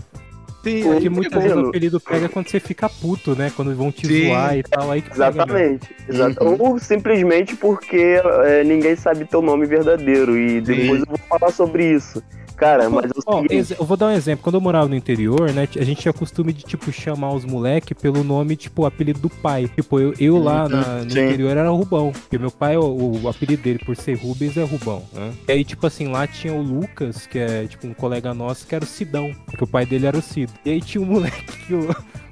[0.63, 3.51] tem, Pô, Porque muitas vezes o apelido pega quando você fica puto, né?
[3.56, 4.30] Quando vão te Sim.
[4.30, 5.41] zoar e tal, aí que pega mesmo.
[5.43, 5.95] Exatamente.
[6.10, 6.43] Exato.
[6.60, 10.36] Ou simplesmente porque é, ninguém sabe teu nome verdadeiro.
[10.36, 12.23] E depois eu vou falar sobre isso.
[12.55, 14.43] Cara, mas é seguinte, ex- eu vou dar um exemplo.
[14.43, 17.93] Quando eu morava no interior, né, a gente tinha costume de, tipo, chamar os moleque
[17.93, 19.69] pelo nome, tipo, o apelido do pai.
[19.75, 21.19] Tipo, eu, eu lá na- no sim.
[21.25, 22.11] interior era Rubão.
[22.13, 25.33] Porque meu pai, o, o apelido dele por ser Rubens é Rubão, né?
[25.47, 28.73] E aí, tipo assim, lá tinha o Lucas, que é, tipo, um colega nosso, que
[28.73, 29.33] era o Sidão.
[29.45, 30.53] Porque o pai dele era o Cido.
[30.63, 31.89] E aí tinha um moleque que o,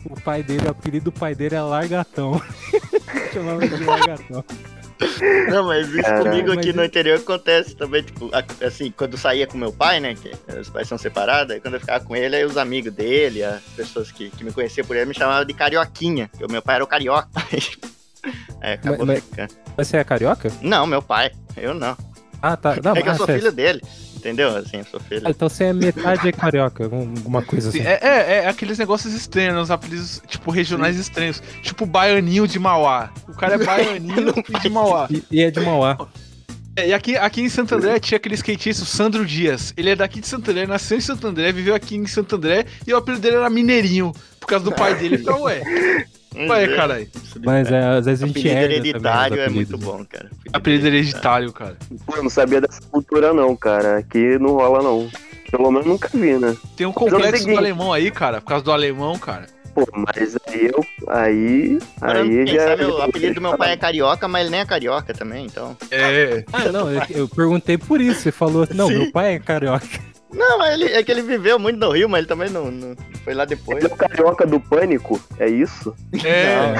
[0.09, 2.41] o pai dele, o apelido do pai dele era Largatão.
[3.33, 4.43] Chamava de Largatão.
[5.49, 6.29] Não, mas isso Caralho.
[6.29, 8.29] comigo aqui Mas no é- interior acontece também, tipo,
[8.65, 11.75] assim, quando eu saía com meu pai, né, que os pais são separados, aí quando
[11.75, 14.95] eu ficava com ele, aí os amigos dele, as pessoas que, que me conheciam por
[14.95, 17.29] ele, me chamavam de Carioquinha, porque o meu pai era o Carioca.
[18.61, 19.21] É, acabou Mas-.
[19.75, 20.49] Mas você é carioca?
[20.61, 21.33] Não, meu pai.
[21.57, 21.97] Eu não.
[22.41, 22.77] Ah, tá.
[22.81, 23.81] Não, é que eu ah, sou filho dele.
[24.23, 24.55] Entendeu?
[24.55, 25.21] Assim, eu sou filho.
[25.25, 27.79] Ah, então você é metade carioca, algum- alguma coisa assim.
[27.79, 31.43] Sim, É, é, é aqueles negócios estranhos, uns apelidos, tipo, regionais estranhos.
[31.61, 33.11] Tipo, baianinho de Mauá.
[33.27, 35.07] O cara é baianinho e de Mauá.
[35.11, 35.97] E, e é de Mauá.
[36.75, 39.73] É, e aqui, aqui em Santo André tinha aquele skatista, o Sandro Dias.
[39.75, 42.65] Ele é daqui de Santo André, nasceu em Santo André, viveu aqui em Santo André
[42.87, 44.13] e o apelido dele era Mineirinho.
[44.39, 45.15] Por causa do pai dele.
[45.15, 45.49] Ele falou,
[46.35, 47.07] ué, ué, caralho.
[47.43, 49.93] Mas é, às vezes a gente Apelido herda hereditário é muito apelidos.
[49.93, 50.29] bom, cara.
[50.51, 51.77] Apelido hereditário, cara.
[52.05, 53.97] Pô, eu não sabia dessa cultura não, cara.
[53.97, 55.09] Aqui não rola não.
[55.51, 56.55] Pelo menos nunca vi, né?
[56.75, 59.45] Tem um Mas é complexo do alemão aí, cara, por causa do alemão, cara.
[59.75, 60.85] Pô, mas aí eu.
[61.07, 61.79] Aí.
[62.01, 62.67] Aí quem já.
[62.69, 65.75] sabe o apelido do meu pai é carioca, mas ele nem é carioca também, então.
[65.89, 66.43] É.
[66.53, 68.21] Ah, não, eu, eu perguntei por isso.
[68.21, 68.97] Você falou, não, Sim.
[68.99, 69.87] meu pai é carioca.
[70.33, 72.95] Não, mas ele, é que ele viveu muito no Rio, mas ele também não, não
[73.23, 73.77] foi lá depois.
[73.83, 75.19] Ele é o carioca do pânico?
[75.39, 75.95] É isso?
[76.23, 76.73] É,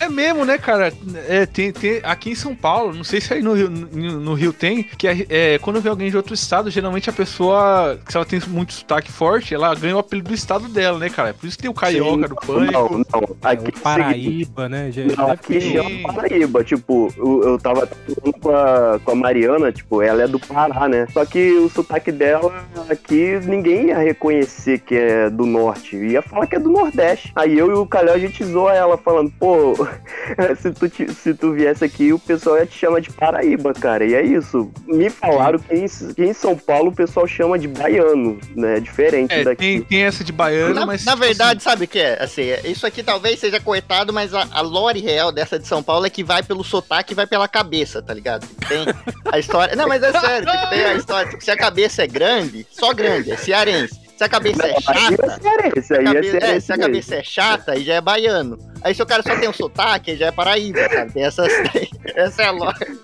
[0.04, 0.92] é mesmo, né, cara?
[1.28, 4.34] É, tem, tem, aqui em São Paulo, não sei se aí no Rio, no, no
[4.34, 8.16] Rio tem, que é, é, quando vê alguém de outro estado, geralmente a pessoa, se
[8.16, 11.34] ela tem muito sotaque forte, ela ganha o apelido do estado dela, né, cara?
[11.34, 12.98] Por isso que tem o carioca do Não, pânico.
[13.12, 13.20] não.
[13.50, 14.90] É, Aqui o é Paraíba, né?
[14.90, 16.64] Já, Não, aqui ter- chama Paraíba.
[16.64, 20.88] Tipo, eu, eu tava falando com a, com a Mariana, tipo, ela é do Pará,
[20.88, 21.06] né?
[21.12, 25.96] Só que o sotaque dela aqui, ninguém ia reconhecer que é do norte.
[25.96, 27.32] Ia falar que é do Nordeste.
[27.34, 29.74] Aí eu e o Calhau, a gente zoa ela, falando, pô,
[30.60, 34.04] se tu, te- se tu viesse aqui, o pessoal ia te chamar de Paraíba, cara.
[34.04, 34.70] E é isso.
[34.86, 38.80] Me falaram que em, que em São Paulo o pessoal chama de baiano, né?
[38.80, 39.56] Diferente É, daqui.
[39.56, 41.04] tem, tem essa de baiano, Na, mas.
[41.04, 42.22] na tipo verdade, sabe o que é?
[42.22, 45.82] Assim, é- isso aqui talvez seja coetado, mas a, a lore real dessa de São
[45.82, 48.46] Paulo é que vai pelo sotaque e vai pela cabeça, tá ligado?
[48.68, 48.84] Tem
[49.30, 49.76] a história.
[49.76, 51.30] Não, mas é sério, tem a história.
[51.30, 54.02] tipo, se a cabeça é grande, só grande, é cearense.
[54.16, 55.40] Se a cabeça é Aí é chata.
[55.40, 58.56] cearense, Se a, aí é é, se a cabeça é chata, aí já é baiano.
[58.82, 61.12] Aí se o cara só tem um sotaque, aí já é paraíba, sabe?
[61.12, 61.48] Tem essas.
[62.14, 62.98] essa é a lore.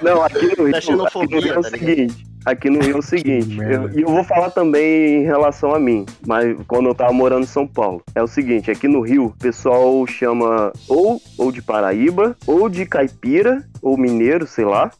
[0.00, 2.26] Não, aqui no Rio, Da xenofobia, aqui no Rio é o tá seguinte.
[2.46, 3.74] Aqui no Rio é o seguinte, merda.
[3.92, 7.42] eu- e eu, vou falar também em relação a mim, mas quando eu tava morando
[7.42, 8.02] em São Paulo.
[8.14, 12.86] É o seguinte, aqui no Rio, o pessoal chama ou, ou de Paraíba, ou de
[12.86, 14.90] caipira, ou mineiro, sei lá,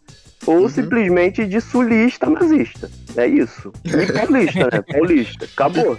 [0.47, 0.69] ou Uhum.
[0.69, 2.91] simplesmente de sulista nazista.
[3.17, 3.73] É isso.
[3.85, 4.83] E paulista, né?
[4.93, 5.45] Paulista.
[5.47, 5.99] Acabou.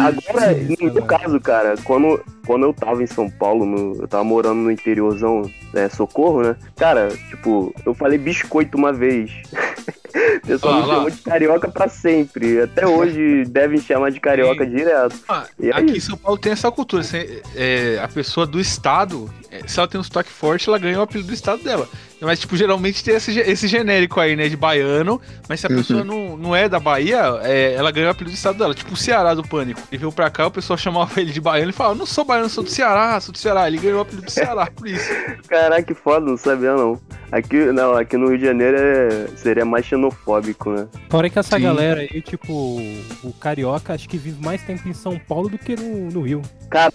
[0.00, 4.24] Agora, no meu caso, cara, quando, quando eu tava em São Paulo, no- eu tava
[4.24, 6.56] morando no interiorzão, é, Socorro, né?
[6.76, 9.30] Cara, tipo, eu falei biscoito uma vez.
[10.14, 12.60] O pessoal me chamou de carioca pra sempre.
[12.60, 15.16] Até hoje devem chamar de carioca direto.
[15.28, 16.00] Ah, E é aqui em.
[16.00, 17.02] São Paulo tem essa cultura.
[17.02, 17.18] assim,
[17.56, 21.02] é, a pessoa do estado, é, se ela tem um sotaque forte, ela ganha o
[21.02, 21.88] apelido do estado dela.
[22.24, 24.48] Mas, tipo, geralmente tem esse, esse genérico aí, né?
[24.48, 25.20] De baiano.
[25.48, 25.76] Mas se a Uhum.
[25.76, 28.74] pessoa não, não é da Bahia, é, ela ganha o apelido do estado dela.
[28.74, 29.80] Tipo o Ceará do Pânico.
[29.90, 32.48] Ele veio pra cá, o pessoal chamava ele de baiano e falava: Não sou baiano,
[32.48, 33.66] sou do Ceará, sou do Ceará.
[33.68, 35.08] Ele ganhou o apelido do Ceará por isso.
[35.48, 36.98] Caraca, que foda, não sabia não.
[37.32, 40.86] Aqui, não, aqui no Rio de Janeiro é- seria mais xenofóbico, né?
[41.10, 41.62] Fora que essa Sim.
[41.64, 42.52] galera aí, tipo,
[43.24, 46.42] o carioca acho que vive mais tempo em São Paulo do que no, no Rio.
[46.70, 46.92] Cara,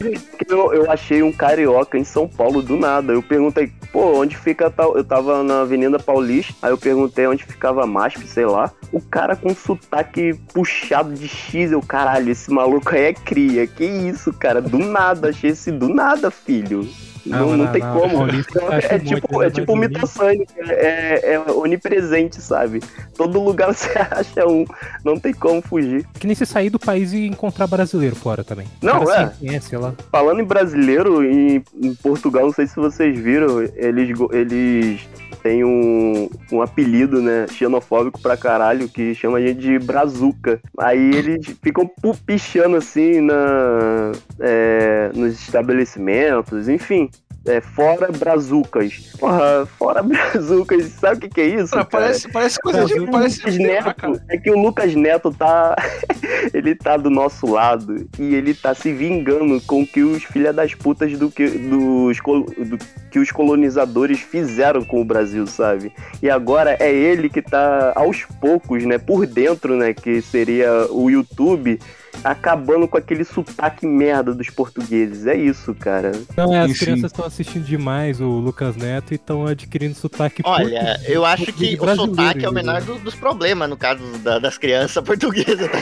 [0.48, 3.12] eu, eu achei um carioca em São Paulo do nada.
[3.12, 4.96] Eu perguntei, pô, onde fica tal?
[4.96, 8.72] Eu tava na Avenida Paulista, aí eu perguntei onde ficava a MASP, sei lá.
[8.92, 13.68] O cara com sotaque puxado de X, eu, caralho, esse maluco aí é cria.
[13.68, 14.62] Que isso, cara?
[14.62, 16.88] Do nada, achei esse do nada, filho.
[17.26, 18.24] Não, Não, não, não, tem não, como.
[18.26, 18.54] Acho
[18.88, 19.48] É muito, tipo, né?
[19.48, 22.82] é tipo o mitossânico, é, é onipresente, sabe?
[23.16, 24.66] Todo lugar você acha um,
[25.04, 26.06] não tem como fugir.
[26.20, 28.68] Que nem se sair do país e encontrar brasileiro fora também.
[28.82, 29.26] Não, cara é.
[29.26, 29.94] sempre conhece lá.
[30.12, 35.08] Falando em brasileiro, em, em Portugal, não sei se vocês viram, eles, eles
[35.42, 40.60] têm um, um apelido, né, xenofóbico pra caralho, que chama a gente de brazuca.
[40.78, 41.90] Aí eles ficam
[42.26, 47.10] pichando assim na, é, nos estabelecimentos, enfim.
[47.50, 49.12] É, fora brazucas.
[49.20, 50.86] Porra, fora brazucas.
[51.00, 51.72] Sabe o que, que é isso?
[51.72, 52.04] Cara, cara?
[52.04, 52.94] parece, parece coisa de.
[52.94, 54.24] É que o Parece Lucas lá, Neto, cara.
[54.30, 55.76] é que o Lucas Neto tá.
[56.54, 60.76] ele tá do nosso lado e ele tá se vingando com que os filha das
[60.76, 62.78] putas do que, dos, do
[63.10, 65.92] que os colonizadores fizeram com o Brasil, sabe?
[66.22, 71.10] E agora é ele que tá aos poucos, né, por dentro, né, que seria o
[71.10, 71.80] YouTube.
[72.24, 75.26] Acabando com aquele sotaque merda dos portugueses.
[75.26, 76.12] É isso, cara.
[76.36, 76.86] Não, é, as Sim, sim.
[76.86, 81.46] crianças estão assistindo demais o Lucas Neto e estão adquirindo sotaque Olha, português- eu acho
[81.54, 85.70] que o sotaque é o menor do- dos problemas, no caso da- das crianças portuguesas.
[85.72, 85.78] Tá?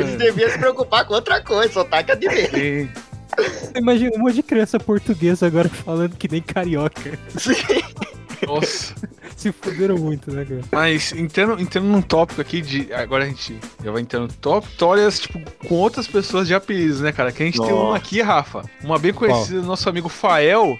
[0.00, 2.50] Eles deviam se preocupar com outra coisa, sotaque é de ver.
[2.50, 2.88] Sim.
[3.76, 7.16] Imagina um monte de criança portuguesa agora falando que nem carioca.
[8.46, 8.94] Nossa.
[9.36, 10.60] Se fuderam muito, né, cara?
[10.72, 12.92] Mas entrando, entrando num tópico aqui de.
[12.92, 14.72] Agora a gente já vai entrando no tópico.
[14.72, 17.30] Histórias, tipo, com outras pessoas de apelidos, né, cara?
[17.30, 17.84] Que a gente tem Nossa.
[17.84, 18.62] uma aqui, Rafa.
[18.82, 20.76] Uma bem conhecida do nosso amigo Fael.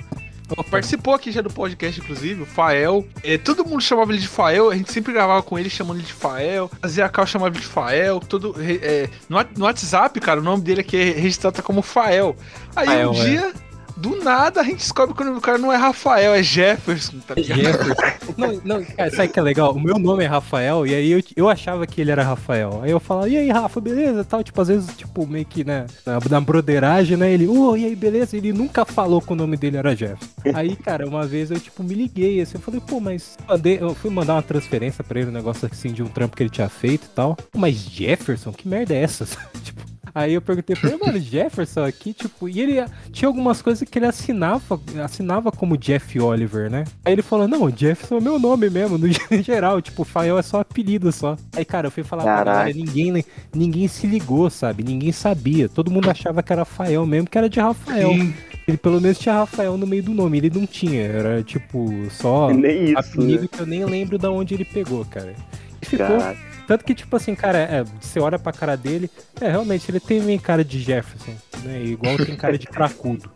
[0.70, 3.06] Participou aqui já do podcast, inclusive, o Fael.
[3.22, 6.06] É, todo mundo chamava ele de Fael, a gente sempre gravava com ele chamando ele
[6.06, 6.70] de Fael.
[6.82, 8.18] A Zé Cal chamava ele de Fael.
[8.18, 12.34] Todo, é, no, no WhatsApp, cara, o nome dele aqui é registrado como Fael.
[12.74, 13.52] Aí Fael, um é.
[13.98, 17.61] Do nada, a gente descobre que o cara não é Rafael, é Jefferson, tá ligado?
[17.61, 17.94] Jefferson.
[18.37, 19.72] Não, não, sabe que é legal?
[19.72, 22.80] O meu nome é Rafael, e aí eu, eu achava que ele era Rafael.
[22.82, 24.24] Aí eu falava, e aí, Rafa, beleza?
[24.24, 27.32] Tal, tipo, às vezes, tipo, meio que, né, na, na broderagem, né?
[27.32, 28.37] Ele, ô, e aí, beleza?
[28.37, 30.24] Ele nunca falou que o nome dele era Jeff.
[30.54, 33.94] Aí, cara, uma vez eu, tipo, me liguei, assim, eu falei, pô, mas mandei- eu
[33.94, 36.68] fui mandar uma transferência pra ele, um negócio assim, de um trampo que ele tinha
[36.68, 37.37] feito e tal.
[37.56, 38.52] Mas Jefferson?
[38.52, 39.26] Que merda é essa?
[39.64, 39.82] tipo,
[40.18, 43.98] Aí eu perguntei pra ele, mano, Jefferson aqui, tipo, e ele tinha algumas coisas que
[44.00, 46.83] ele assinava, assinava como Jeff Oliver, né?
[47.04, 49.07] Aí ele falou, não, Jefferson é o meu nome mesmo, no
[49.40, 51.37] geral, tipo, Fael é só apelido só.
[51.54, 52.59] Aí, cara, eu fui falar pra Caraca.
[52.59, 54.83] galera, ninguém, ninguém se ligou, sabe?
[54.83, 55.68] Ninguém sabia.
[55.68, 58.11] Todo mundo achava que era Fael mesmo, que era de Rafael.
[58.11, 58.35] Sim.
[58.66, 62.50] Ele pelo menos tinha Rafael no meio do nome, ele não tinha, era tipo, só
[62.52, 63.48] Nem isso, apelido né?
[63.52, 65.33] que eu nem lembro da onde ele pegou, cara.
[65.81, 66.47] E ficou, Caraca.
[66.68, 70.20] Tanto que, tipo assim, cara, é, você olha pra cara dele, é, realmente, ele tem
[70.20, 71.83] meio cara de Jefferson, né?
[71.83, 73.31] Igual tem cara de cracudo.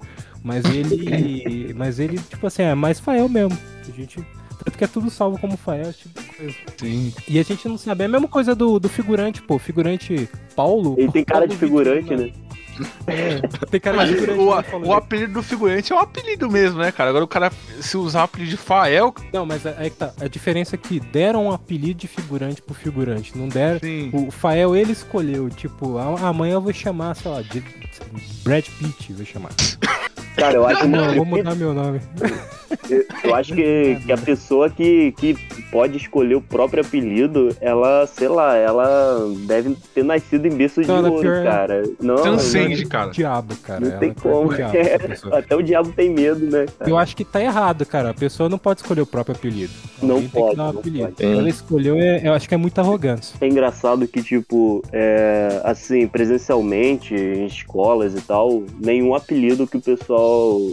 [0.44, 1.72] Mas ele.
[1.72, 3.56] Mas ele, tipo assim, é mais Fael mesmo.
[3.88, 4.22] A gente.
[4.62, 6.54] Tanto que é tudo salvo como Fael, esse tipo de coisa.
[6.76, 7.14] Sim.
[7.26, 8.02] E a gente não sabe.
[8.02, 9.58] É a mesma coisa do, do figurante, pô.
[9.58, 10.94] Figurante Paulo.
[10.98, 12.32] Ele tem cara de Paulo figurante, Vitor, né?
[13.06, 16.90] É, tem cara de o, né, o apelido do figurante é um apelido mesmo, né,
[16.92, 17.10] cara?
[17.10, 20.12] Agora o cara, se usar o apelido de Fael, Não, mas aí que tá.
[20.20, 23.36] A diferença é que deram um apelido de figurante pro figurante.
[23.36, 23.78] Não deram.
[23.80, 24.10] sim.
[24.12, 27.62] O Fael, ele escolheu, tipo, "Ah, amanhã eu vou chamar, sei lá, de
[28.42, 29.50] Brad Pitt, vou chamar.
[30.36, 32.00] Cara, eu acho, Não, vou mudar meu nome.
[33.24, 35.36] eu acho que, que a pessoa que, que
[35.70, 40.88] pode escolher o próprio apelido, ela, sei lá, ela deve ter nascido em berço de
[40.88, 41.82] Não, ouro, pior- cara.
[42.00, 43.10] Não, Transcende, cara.
[43.10, 43.80] Diabo, cara.
[43.80, 44.54] Não ela tem é que o como.
[44.54, 44.72] diabo.
[45.36, 46.90] Até o diabo tem medo, né, cara?
[46.90, 48.10] Eu acho que tá errado, cara.
[48.10, 49.72] A pessoa não pode escolher o próprio apelido.
[50.02, 51.08] Não Alguém tem pode, que dar um não apelido.
[51.12, 51.24] pode.
[51.38, 53.36] Ela escolheu, é- eu acho que é muita arrogância.
[53.40, 59.80] É engraçado que, tipo, é, assim, presencialmente, em escolas e tal, nenhum apelido que o
[59.80, 60.21] pessoal,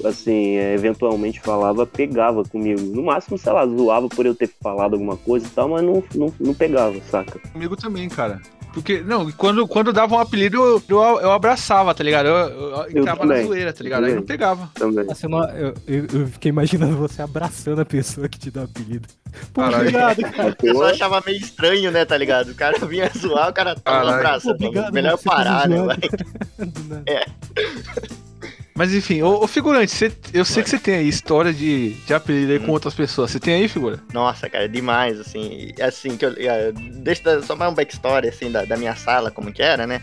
[0.06, 2.80] assim, é, eventualmente falava pegava comigo.
[2.82, 6.04] No máximo, sei lá, zoava por eu ter falado alguma coisa e tal, mas não,
[6.16, 7.40] não, não pegava, saca?
[7.52, 8.42] Comigo também, cara.
[8.72, 12.28] Porque, não, quando, quando dava um apelido, eu, eu, eu abraçava, tá ligado?
[12.28, 13.48] Eu, eu, eu entrava na também.
[13.48, 14.04] zoeira, tá ligado?
[14.04, 14.28] Aí não Também.
[14.28, 14.70] pegava.
[14.76, 15.06] Também.
[15.06, 18.64] Nossa, eu, não- eu, eu- eu fiquei imaginando você abraçando a pessoa que te dá
[18.66, 19.08] apelido.
[19.54, 20.52] Pô, obrigado, cara.
[20.52, 22.50] O pessoal achava meio estranho, né, tá ligado?
[22.52, 24.54] O cara vinha zoar, o cara tava abraçando.
[24.54, 25.98] Obrigado, Melhor tá parar, né, vai?
[26.88, 27.26] Nada.
[28.80, 32.14] Mas enfim, ô, ô figurante, você- eu sei que você tem aí história de, de
[32.14, 32.72] apelido aí com Hum.
[32.72, 33.30] outras pessoas.
[33.30, 34.00] Você tem aí, figura?
[34.14, 35.74] Nossa, cara, demais, assim.
[35.82, 38.96] Assim, que eu, é, deixa eu dar só mais um backstory, assim, da, da minha
[38.96, 40.02] sala, como que era, né?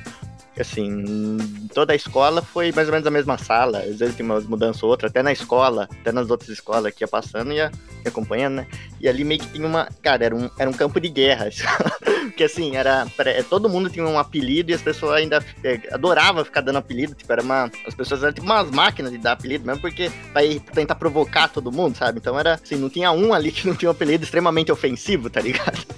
[0.59, 1.37] Assim,
[1.75, 3.79] toda a escola foi mais ou menos a mesma sala.
[3.81, 7.05] Às vezes tem umas mudanças ou outra, até na escola, até nas outras escolas que
[7.05, 7.71] ia passando e ia,
[8.07, 8.67] acompanhando, né?
[9.01, 9.89] E ali meio que tinha uma.
[10.03, 11.49] Cara, era um, era um campo de guerra.
[12.27, 13.07] Porque assim, era.
[13.17, 17.15] pare- Todo mundo tinha um apelido e as pessoas ainda é, adoravam ficar dando apelido.
[17.15, 17.71] Tipo, era uma.
[17.87, 21.49] As pessoas eram tipo umas máquinas de dar apelido mesmo, porque pra ir tentar provocar
[21.49, 22.19] todo mundo, sabe?
[22.19, 25.41] Então era assim, não tinha um ali que não tinha um apelido extremamente ofensivo, tá
[25.41, 25.79] ligado?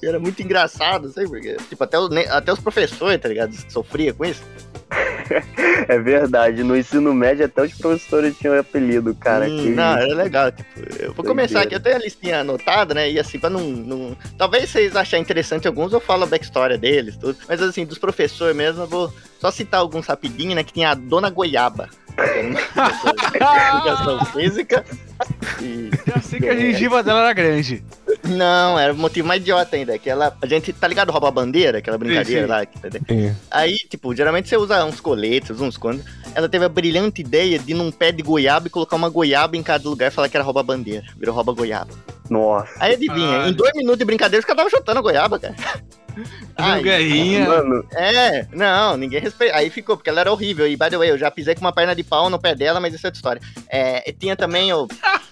[0.00, 1.56] E era muito engraçado, sei porque.
[1.68, 3.52] Tipo, até, o- até os professores, tá ligado?
[3.98, 4.42] Sofria com isso.
[5.86, 9.46] É verdade, no ensino médio até os professores tinham apelido, cara.
[9.46, 10.50] Hum, que não, era legal.
[10.50, 13.10] Tipo, eu vou começar aqui, eu tenho a listinha anotada, né?
[13.10, 14.16] E assim, pra não, não.
[14.38, 17.36] Talvez vocês acharem interessante alguns, eu falo a backstory deles, tudo.
[17.46, 20.64] Mas assim, dos professores mesmo, eu vou só citar alguns rapidinho, né?
[20.64, 21.90] Que tinha a Dona Goiaba.
[22.16, 24.84] que era uma professora de Educação física.
[25.60, 25.90] E.
[26.06, 27.84] Já sei que a gengiva dela era grande.
[28.28, 29.98] Não, era o motivo mais idiota ainda.
[29.98, 30.36] Que ela.
[30.40, 31.10] A gente, tá ligado?
[31.10, 32.46] Rouba bandeira, aquela brincadeira sim.
[32.46, 32.66] lá.
[32.66, 36.02] que- Aí, tipo, geralmente você usa uns coletes, uns quando.
[36.34, 39.56] Ela teve a brilhante ideia de ir num pé de goiaba e colocar uma goiaba
[39.56, 41.04] em cada lugar e falar que era rouba bandeira.
[41.16, 41.90] Virou rouba goiaba.
[42.28, 42.70] Nossa.
[42.78, 45.54] Aí adivinha, em dois minutos de brincadeira os caras estavam chutando a goiaba, cara.
[46.56, 47.46] Aí, guerrinha.
[47.48, 49.56] Mano, é, não, ninguém respeita.
[49.56, 50.66] Aí ficou, porque ela era horrível.
[50.66, 52.80] E, by the way, eu já pisei com uma perna de pau no pé dela,
[52.80, 53.42] mas isso é outra história.
[53.70, 54.86] É, e tinha também o.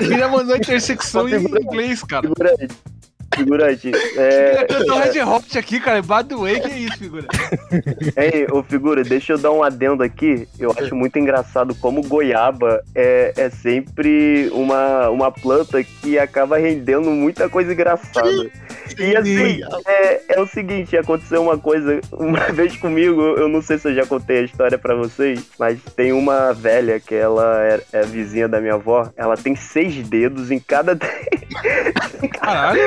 [0.00, 2.28] Ele mandou intersecção em inglês, cara.
[3.34, 3.92] Figurante.
[4.16, 6.02] É, Eu tô Red Hot aqui, cara.
[6.02, 7.26] By the way, que isso, figura?
[8.16, 10.48] Ei, ô figura, deixa eu dar um adendo aqui.
[10.58, 17.10] Eu acho muito engraçado como goiaba é, é sempre uma, uma planta que acaba rendendo
[17.10, 18.50] muita coisa engraçada.
[18.98, 23.78] E assim, é, é o seguinte, aconteceu uma coisa uma vez comigo, eu não sei
[23.78, 27.80] se eu já contei a história pra vocês, mas tem uma velha que ela é,
[27.92, 30.98] é vizinha da minha avó, ela tem seis dedos em cada.
[32.40, 32.80] Caralho.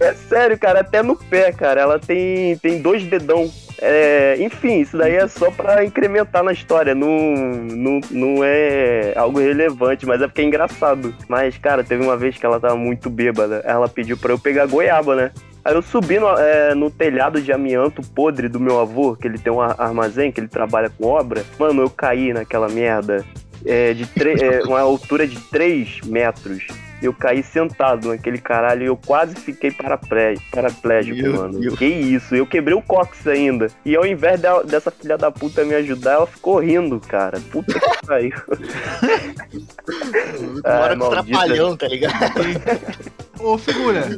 [0.00, 1.80] É sério, cara, até no pé, cara.
[1.80, 3.50] Ela tem, tem dois dedão
[3.82, 9.40] É, enfim, isso daí é só pra incrementar na história, não, não, não é algo
[9.40, 11.14] relevante, mas é porque é engraçado.
[11.28, 14.66] Mas, cara, teve uma vez que ela tava muito bêbada, ela pediu pra eu pegar
[14.66, 15.32] goiaba, né?
[15.64, 19.38] Aí eu subi no, é, no telhado de amianto podre do meu avô, que ele
[19.38, 21.42] tem um ar- armazém, que ele trabalha com obra.
[21.58, 23.24] Mano, eu caí naquela merda
[23.66, 24.04] é, de
[24.42, 26.66] é, uma altura de 3 metros.
[27.02, 31.60] Eu caí sentado naquele caralho e eu quase fiquei paraplé- paraplégico, Meu mano.
[31.60, 31.78] Deus.
[31.78, 33.66] Que isso, eu quebrei o cóccix ainda.
[33.84, 37.38] E ao invés da- dessa filha da puta me ajudar, ela ficou rindo, cara.
[37.52, 38.32] Puta que pariu.
[40.64, 41.24] Mora com maldita.
[41.24, 42.14] trapalhão, tá ligado?
[43.44, 44.08] Ô, figura.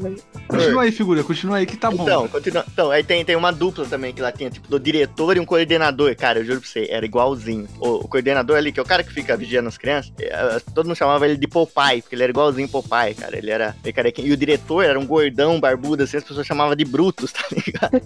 [0.46, 1.24] Continua aí, figura.
[1.24, 2.04] Continua aí que tá bom.
[2.04, 2.64] Então, continua.
[2.72, 5.44] Então, aí tem, tem uma dupla também que lá tinha, tipo, do diretor e um
[5.44, 6.14] coordenador.
[6.14, 7.66] Cara, eu juro pra você, era igualzinho.
[7.80, 10.86] O, o coordenador ali, que é o cara que fica vigiando as crianças, eh, todo
[10.86, 13.36] mundo chamava ele de Popeye, porque ele era igualzinho Popeye, cara.
[13.36, 14.28] Ele era meio carequinho.
[14.28, 18.00] E o diretor era um gordão, barbudo, assim, as pessoas chamavam de Brutus, tá ligado?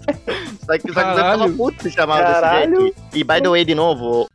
[0.65, 1.55] só que, só que eu tava Caralho.
[1.55, 2.71] puto se chamava Caralho.
[2.71, 2.97] desse jeito.
[3.13, 4.27] E, e by the way, de novo,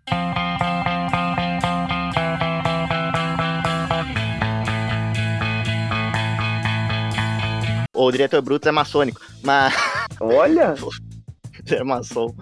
[8.04, 9.74] o, diretor Brutus é maçônico, mas.
[10.20, 10.74] Olha,
[11.68, 12.34] era maçom.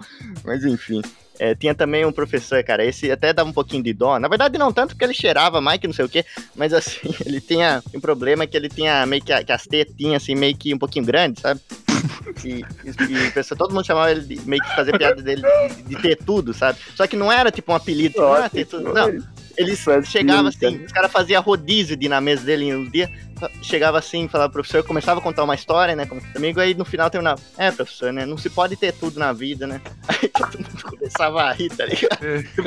[0.43, 1.01] Mas enfim.
[1.37, 4.17] É, tinha também um professor, cara, esse até dava um pouquinho de dó.
[4.17, 6.23] Na verdade, não tanto porque ele cheirava mais que não sei o quê,
[6.55, 10.23] mas assim, ele tinha um problema que ele tinha meio que, a- que as tetinhas,
[10.23, 11.59] assim, meio que um pouquinho grandes, sabe?
[12.43, 15.41] E, e, e pessoa, todo mundo chamava ele de meio que fazer piada dele
[15.75, 16.79] de, de ter tudo, sabe?
[16.95, 18.93] Só que não era tipo um apelido, tipo, ah, ter tudo.
[18.93, 19.09] Não,
[20.05, 23.09] chegavam que- assim, os caras faziam rodízio de ir na mesa dele um dia,
[23.61, 26.85] chegava assim, falava, professor, começava a contar uma história, né, com o amigo, aí no
[26.85, 30.57] final terminava, é, professor, né, não se pode ter tudo na vida, né, aí todo
[30.57, 32.25] mundo começava a rir, tá ligado?
[32.25, 32.37] É,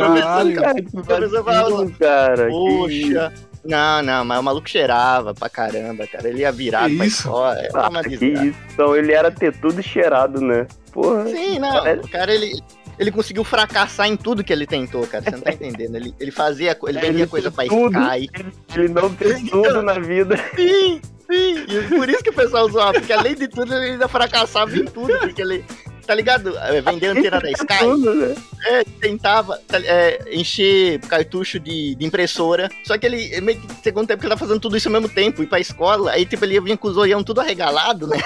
[0.93, 1.91] o professor, caralho.
[1.99, 2.49] Cara.
[2.49, 3.33] Poxa,
[3.65, 7.59] não, não, mas o maluco cheirava pra caramba, cara, ele ia virado Que pra escola,
[7.59, 8.25] era Ah, uma isso.
[8.73, 10.67] Então ele era ter tudo cheirado, né?
[10.93, 11.27] Porra.
[11.27, 12.61] Sim, não, Cara, o cara, ele...
[12.99, 15.23] Ele conseguiu fracassar em tudo que ele tentou, cara.
[15.25, 15.97] Você não tá entendendo.
[15.97, 17.99] Ele, ele fazia, ele Ele vendia coisa pra tudo.
[17.99, 18.31] Sky.
[18.77, 20.37] Ele não tem tudo na vida.
[20.57, 21.65] Sim, sim.
[21.69, 24.85] E por isso que o pessoal zoava, porque além de tudo, ele ainda fracassava em
[24.85, 25.65] tudo, porque ele.
[26.07, 26.57] Tá ligado?
[26.57, 28.35] É, Vender antena da Sky, Tudo, né?
[28.65, 32.71] é, tentava tá- é, encher cartucho de, de impressora.
[32.83, 35.11] Só que ele, meio que, segundo tempo, que ele tá fazendo tudo isso ao mesmo
[35.11, 36.13] tempo, ir pra escola.
[36.13, 38.17] Aí, tipo, ele vinha com o zoião tudo arregalado, né?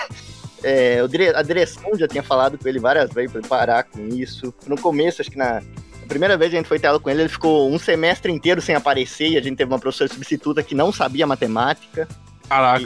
[0.62, 1.00] É,
[1.34, 4.54] a direção já tinha falado com ele várias vezes pra ele parar com isso.
[4.66, 5.62] No começo, acho que na.
[6.02, 8.30] A primeira vez que a gente foi ter aula com ele, ele ficou um semestre
[8.30, 12.06] inteiro sem aparecer e a gente teve uma professora substituta que não sabia matemática.
[12.48, 12.84] Caraca.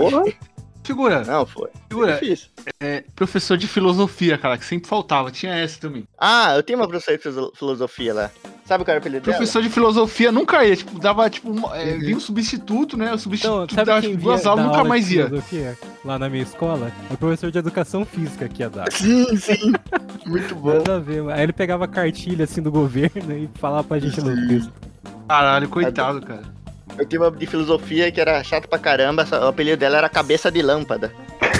[0.87, 1.68] Figura, Não, foi.
[1.89, 2.12] figura.
[2.14, 2.49] Difícil.
[2.80, 5.30] É, professor de filosofia, cara, que sempre faltava.
[5.30, 6.05] Tinha essa também.
[6.18, 8.30] Ah, eu tenho uma professora de filosofia lá.
[8.64, 9.37] Sabe qual era o apelido dela?
[9.37, 13.05] Professor de filosofia nunca ia, tipo, dava, tipo, uma- é, vinha um substituto, né?
[13.05, 15.24] O Então, substituto sabe dava quem tipo, via duas aulas, nunca aula mais ia.
[15.26, 16.91] filosofia lá na minha escola?
[17.11, 18.91] O professor de educação física que ia dar.
[18.91, 19.72] Sim, sim.
[20.26, 20.72] Muito bom.
[20.74, 21.28] Nada a ver.
[21.30, 24.72] Aí ele pegava cartilha assim do governo e falava pra gente no texto.
[25.28, 26.55] Caralho, coitado, cara.
[26.99, 29.24] Eu tive uma de filosofia que era chato pra caramba.
[29.26, 31.12] só- O apelido dela era Cabeça de Lâmpada.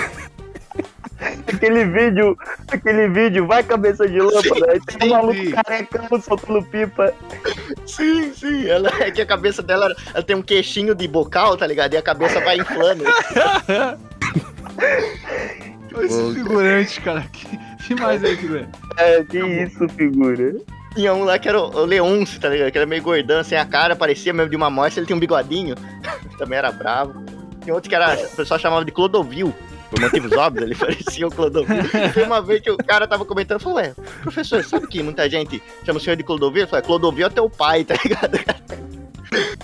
[1.47, 2.37] Aquele vídeo,
[2.69, 4.73] aquele vídeo, vai cabeça de lâmpada.
[4.73, 5.51] Aí tem sim, um maluco sim.
[5.53, 7.15] carecão soltando pipa.
[7.87, 8.69] Sim, sim.
[8.69, 11.95] Ela é que a cabeça dela ela tem um queixinho de bocal, tá ligado?
[11.95, 13.05] E a cabeça vai inflando.
[16.03, 17.23] Esse figurante, cara.
[17.33, 17.47] Que,
[17.87, 18.71] que mais aí, figurante?
[18.99, 20.55] É, que isso, figura.
[20.97, 22.73] Tinha um lá que era o Leôncio, tá ligado?
[22.73, 24.99] Que era meio gordão, sem a cara, parecia mesmo de uma morte.
[24.99, 25.75] Ele tinha um bigodinho.
[26.39, 27.23] Também era bravo.
[27.63, 29.55] Tinha outro que era, o pessoal chamava de Clodovil.
[29.91, 31.77] Por motivos óbvios, ele parecia o Clodovil.
[32.15, 35.63] Tem uma vez que o cara tava comentando, falou, ué, professor, sabe que muita gente
[35.85, 36.63] chama o senhor de Clodovil?
[36.63, 38.39] Ele falou, "É, Clodovil é teu pai, tá ligado?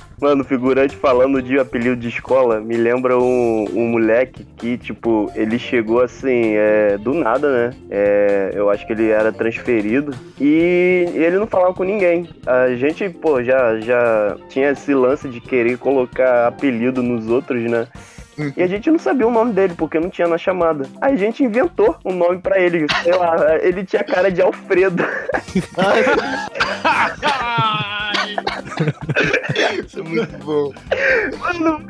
[0.23, 5.59] Mano, figurante falando de apelido de escola, me lembra um, um moleque que, tipo, ele
[5.59, 7.77] chegou assim, é, do nada, né?
[7.91, 12.29] É, eu acho que ele era transferido e ele não falava com ninguém.
[12.47, 17.89] A gente, pô, já, já tinha esse lance de querer colocar apelido nos outros, né?
[18.57, 20.89] E a gente não sabia o nome dele, porque não tinha na chamada.
[21.01, 22.87] Aí a gente inventou um nome pra ele.
[23.03, 25.03] Sei lá, ele tinha cara de Alfredo.
[29.87, 30.73] Isso é muito bom.
[31.39, 31.81] Mano,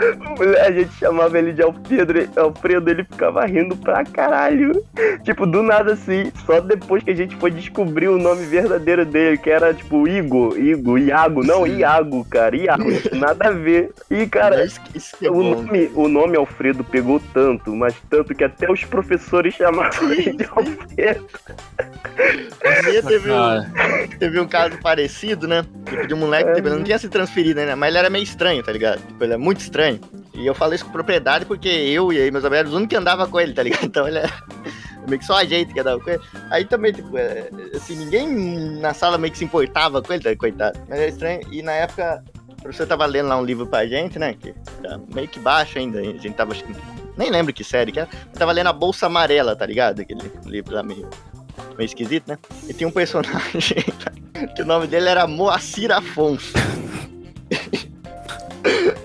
[0.65, 4.83] a gente chamava ele de Alfredo, Alfredo, ele ficava rindo pra caralho.
[5.25, 9.39] Tipo, do nada assim, só depois que a gente foi descobrir o nome verdadeiro dele,
[9.39, 12.85] que era tipo Igor, Igor, Iago, não, Iago, cara, Iago,
[13.17, 13.91] nada a ver.
[14.11, 18.35] E cara, Isso, isso que é o nome, o nome Alfredo pegou tanto, mas tanto
[18.35, 21.27] que até os professores chamavam ele de Alfredo.
[22.65, 23.71] Um dia teve um, Cara.
[24.19, 25.65] teve um caso parecido, né?
[25.87, 28.23] Tipo, de um moleque, tipo, ele não tinha se transferido ainda, mas ele era meio
[28.23, 29.01] estranho, tá ligado?
[29.23, 30.01] Tipo, ele é muito estranho.
[30.35, 32.91] E eu falei isso com propriedade porque eu e aí meus amigos eram os únicos
[32.91, 33.85] que andava com ele, tá ligado?
[33.93, 34.33] Então ele era
[35.09, 36.23] Meio que só a gente que dava com ele.
[36.51, 38.29] Aí também, tipo, é, assim, ninguém
[38.81, 40.79] na sala meio que se importava com ele, tá, coitado.
[40.89, 41.41] Mas é estranho.
[41.51, 44.35] E na época, o professor tava lendo lá um livro pra gente, né?
[44.35, 45.99] Que tá meio que baixo ainda.
[45.99, 46.55] A gente tava,
[47.17, 48.09] nem lembro que série que era.
[48.33, 50.01] Tava lendo a Bolsa Amarela, tá ligado?
[50.01, 51.09] Aquele livro lá meio,
[51.77, 52.39] meio esquisito, né?
[52.69, 53.85] E tinha um personagem
[54.55, 56.53] que o nome dele era Moacir Afonso.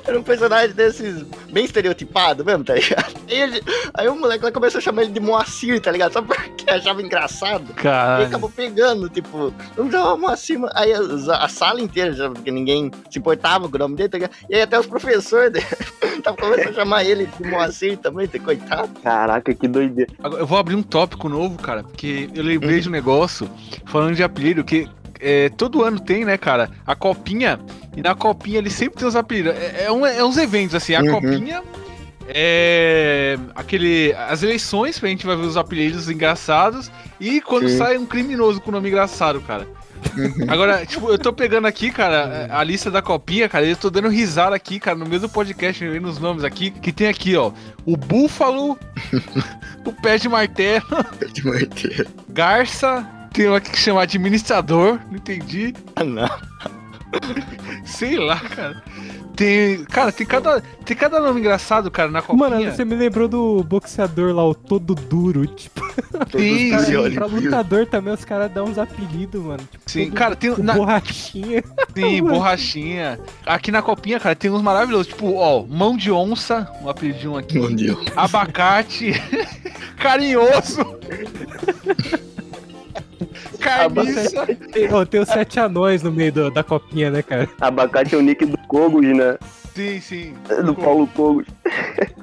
[0.06, 3.14] Era um personagem desses bem estereotipado mesmo, tá ligado?
[3.30, 6.14] Aí, ele- aí o moleque lá começou a chamar ele de Moacir, tá ligado?
[6.14, 7.66] Só porque achava engraçado.
[7.72, 8.26] E Caralho.
[8.28, 10.60] acabou pegando, tipo, vamos chamar Moacir.
[10.74, 11.00] Aí a,
[11.44, 14.32] a sala inteira, já, porque ninguém se importava com o nome dele, tá ligado?
[14.50, 15.66] E aí até os professores dele
[16.18, 18.90] estavam começando a chamar ele de Moacir também, tá coitado.
[19.02, 20.12] Caraca, que doideira.
[20.24, 23.50] Agora, eu vou abrir um tópico novo, cara, porque eu lembrei de um negócio,
[23.86, 24.88] falando de apelido, que
[25.20, 27.60] é, todo ano tem, né, cara, a copinha,
[27.96, 29.54] e na copinha ele sempre tem os apelidos.
[29.54, 31.12] É, é, um- é uns eventos, assim, a Uhum.
[31.14, 31.62] copinha
[32.28, 34.14] é aquele.
[34.14, 37.78] As eleições, a gente vai ver os apelidos engraçados, e quando Sim.
[37.78, 39.68] sai um criminoso com nome engraçado, cara.
[40.48, 43.90] Agora, tipo, eu tô pegando aqui, cara, a lista da copinha, cara, e eu tô
[43.90, 47.52] dando risada aqui, cara, no mesmo podcast, vendo os nomes aqui, que tem aqui, ó,
[47.84, 48.78] o Búfalo,
[49.84, 50.86] o Pé de Martelo,
[52.30, 53.08] Garça,
[53.38, 56.28] tem um aqui que chama Administrador, não entendi, Ah, não.
[57.86, 58.84] sei lá, cara.
[59.36, 62.50] Tem, cara, tem cada, tem cada nome engraçado, cara, na copinha.
[62.50, 65.46] Mano, você me lembrou do boxeador lá, o todo duro.
[65.46, 65.86] Tipo,
[66.36, 69.60] Sim, os pra lutador também os caras dão uns apelidos, mano.
[69.72, 71.64] Tipo, Sim, todo- cara, tem o na, borrachinha.
[71.96, 73.20] Sim, borrachinha.
[73.46, 75.08] Aqui na copinha, cara, tem uns maravilhosos.
[75.08, 77.60] Tipo, ó, mão de onça, um apelidinho aqui.
[77.60, 78.06] Meu Deus.
[78.16, 79.12] Abacate.
[79.98, 80.82] carinhoso.
[83.60, 84.46] Carniça.
[84.72, 87.50] Tem, ó, tem os sete anões no meio do- da copinha, né, cara?
[87.60, 89.38] Abacate é o nick do Kogos, né?
[89.76, 90.34] Sim, sim.
[90.66, 91.46] Do Paulo Kogos.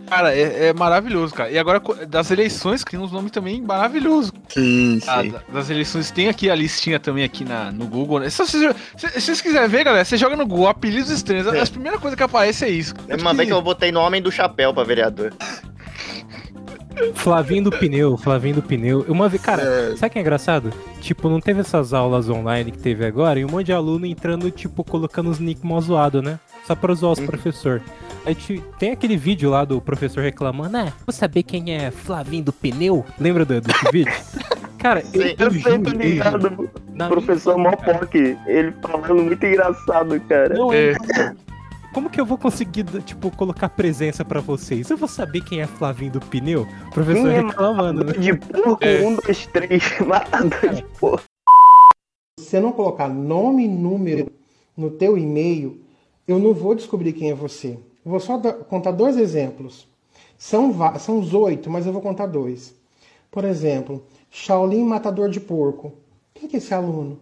[0.09, 1.51] Cara, é, é maravilhoso, cara.
[1.51, 4.33] E agora, das eleições, que tem uns nomes também maravilhosos.
[4.49, 5.31] Sim, Ah, sim.
[5.31, 8.29] da- das eleições, tem aqui a listinha também aqui na, no Google, né?
[8.31, 11.47] Se vocês, se, se vocês quiserem ver, galera, você joga no Google apelidos estranhos.
[11.47, 11.61] É.
[11.63, 12.93] A primeira coisa que aparece é isso.
[13.21, 15.33] Uma vez que eu botei no Homem do Chapéu pra vereador.
[17.15, 19.05] Flavinho do pneu, Flavinho do pneu.
[19.09, 19.97] Uma vez, cara, É.
[19.97, 20.71] sabe o que é engraçado?
[21.01, 24.51] Tipo, não teve essas aulas online que teve agora e um monte de aluno entrando,
[24.51, 26.39] tipo, colocando os nick mó zoado, né?
[26.67, 27.27] Só pra zoar os Uhum.
[27.27, 27.83] professor.
[28.25, 30.93] Aí te- tem aquele vídeo lá do professor reclamando, né?
[31.07, 33.05] Vou saber quem é Flavinho do pneu?
[33.19, 34.13] Lembra do, desse vídeo?
[34.79, 35.35] Cara, eu, Sim.
[35.39, 36.71] eu Eu juro, eu ligado.
[36.95, 40.55] Na Professor minha cara, Mopock, ele falando muito engraçado, cara.
[40.55, 40.93] Não, É.
[41.95, 41.95] é.
[41.95, 44.91] Como que eu vou conseguir, tipo, colocar presença pra vocês?
[44.91, 46.67] Eu vou saber quem é Flavinho do pneu?
[46.89, 48.13] O professor é reclamando, né?
[48.15, 49.01] De porco, É.
[49.07, 51.25] um, dois, três, matador de porco.
[52.39, 54.31] Se você não colocar nome e número
[54.77, 55.81] no teu e-mail,
[56.27, 57.79] eu não vou descobrir quem é você.
[58.05, 59.87] Eu vou só contar dois exemplos.
[60.37, 62.75] São, são os oito, mas eu vou contar dois.
[63.31, 65.95] Por exemplo, Shaolin Matador de Porco.
[66.35, 67.19] Quem que é esse aluno?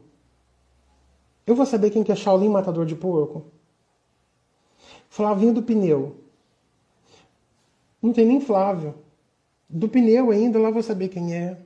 [1.47, 3.45] Eu vou saber quem que é Shaolin Matador de Porco?
[5.13, 6.17] Flavinho do Pneu.
[8.03, 8.95] Não tem nem Flávio.
[9.69, 11.59] Do pneu ainda, lá vou saber quem é.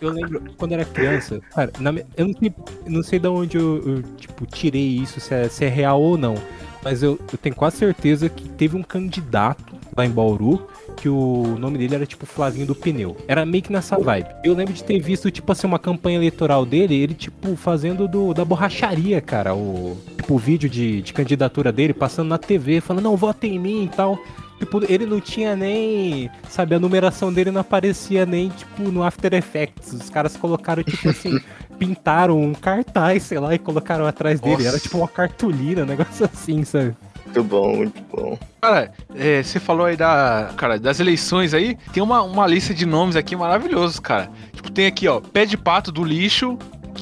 [0.00, 2.54] Eu lembro, quando era criança, cara, na eu não sei,
[2.86, 6.16] não sei de onde eu, eu, tipo, tirei isso, se é, se é real ou
[6.16, 6.34] não.
[6.82, 10.66] Mas eu, eu tenho quase certeza que teve um candidato lá em Bauru
[10.96, 13.16] que o nome dele era tipo Flavinho do Pneu.
[13.26, 14.28] Era meio que nessa vibe.
[14.44, 18.32] Eu lembro de ter visto, tipo assim, uma campanha eleitoral dele, ele, tipo, fazendo do,
[18.32, 19.54] da borracharia, cara.
[19.54, 23.58] O, tipo, o vídeo de, de candidatura dele, passando na TV, falando, não, votem em
[23.58, 24.18] mim e tal.
[24.58, 26.30] Tipo, ele não tinha nem.
[26.48, 29.92] Sabe, a numeração dele não aparecia nem, tipo, no After Effects.
[29.92, 31.38] Os caras colocaram, tipo assim,
[31.78, 34.56] pintaram um cartaz, sei lá, e colocaram atrás dele.
[34.56, 34.68] Nossa.
[34.68, 36.94] Era tipo uma cartolina, um negócio assim, sabe?
[37.34, 38.38] Muito bom, muito bom.
[38.60, 42.86] Cara, é, você falou aí da, cara, das eleições aí, tem uma, uma lista de
[42.86, 44.30] nomes aqui maravilhosos, cara.
[44.52, 46.56] Tipo, tem aqui, ó, Pé de Pato do Lixo,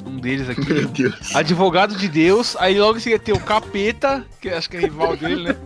[0.06, 0.72] um deles aqui.
[0.72, 1.36] Meu Deus.
[1.36, 5.16] Advogado de Deus, aí logo em seguida tem o Capeta, que acho que é rival
[5.18, 5.56] dele, né?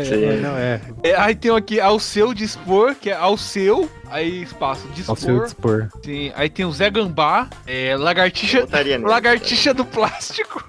[0.00, 0.24] É, Sim.
[0.24, 0.80] é, não, é.
[1.02, 5.10] É, aí tem aqui ao seu dispor, que é ao seu, aí espaço dispor.
[5.12, 5.88] Ao seu dispor.
[6.04, 8.66] Sim, aí tem o Zé Gambá, é, lagartixa,
[9.02, 10.64] lagartixa do plástico.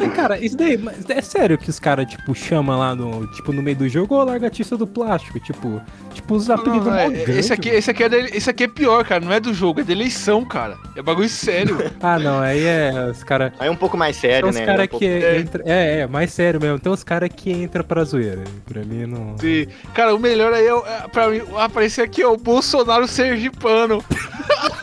[0.00, 3.52] E, cara, isso daí, mas é sério que os caras, tipo, chamam lá no, tipo,
[3.52, 5.80] no meio do jogo, ô largatista do plástico, tipo,
[6.14, 8.68] tipo, os apelidos Não, é, grande, esse, aqui, esse, aqui é da- esse aqui é
[8.68, 10.76] pior, cara, não é do jogo, é da eleição, cara.
[10.94, 11.78] É bagulho sério.
[12.00, 13.52] Ah, não, aí é os caras.
[13.58, 14.64] Aí é um pouco mais sério, né?
[14.64, 15.38] caras Um pouco- que É.
[15.40, 16.78] entra, é, é, mais sério mesmo.
[16.82, 18.44] Tem uns caras que entra pra zoeira.
[18.66, 19.36] Pra mim não.
[19.38, 19.66] Sim.
[19.94, 24.04] Cara, o melhor aí é, é, pra mim, aparecer aqui, ó, o Bolsonaro Sergipano.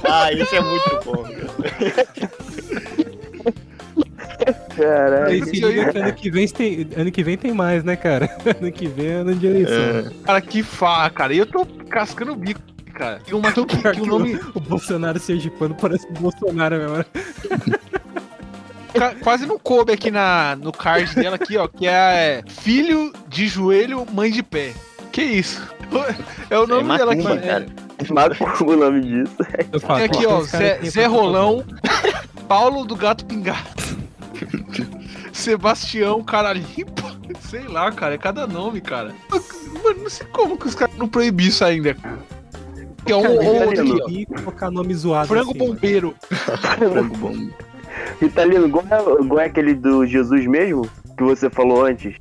[0.09, 1.23] Ah, isso é muito bom.
[1.23, 2.31] cara.
[4.75, 5.25] Caralho.
[5.25, 8.29] Aí se liga que ano que vem tem, ano que vem tem mais, né, cara?
[8.59, 9.75] ano que vem é ano de eleição.
[9.75, 10.05] É.
[10.23, 11.33] Cara, que farra, cara.
[11.33, 12.61] E eu tô cascando o bico,
[12.93, 13.19] cara.
[13.27, 17.05] E uma que, que, o nome O Bolsonaro sergipano parece o Bolsonaro mesmo.
[18.99, 19.15] Né?
[19.23, 24.05] quase não coube aqui na, no card dela aqui, ó, que é filho de joelho,
[24.11, 24.73] mãe de pé.
[25.11, 25.61] Que isso?
[26.49, 27.23] É o Isso aí nome dela aqui.
[27.23, 27.65] macumba, cara.
[28.39, 29.35] Macumba o nome disso.
[29.95, 31.63] Tem aqui, ó, Zé, tem Zé Rolão,
[32.47, 33.57] Paulo do Gato Pingado,
[35.33, 39.13] Sebastião Cara Limpa, sei lá, cara, é cada nome, cara.
[39.83, 42.19] Mano, não sei como que os caras não proibiram isso ainda, cara.
[43.05, 45.73] Que é um ou outro aqui, colocar nome zoado Frango assim, mano.
[45.73, 46.15] bombeiro.
[46.77, 47.33] Frango bom.
[48.19, 50.87] Ritalino, igual, é- igual é aquele do Jesus mesmo?
[51.17, 52.15] Que você falou antes?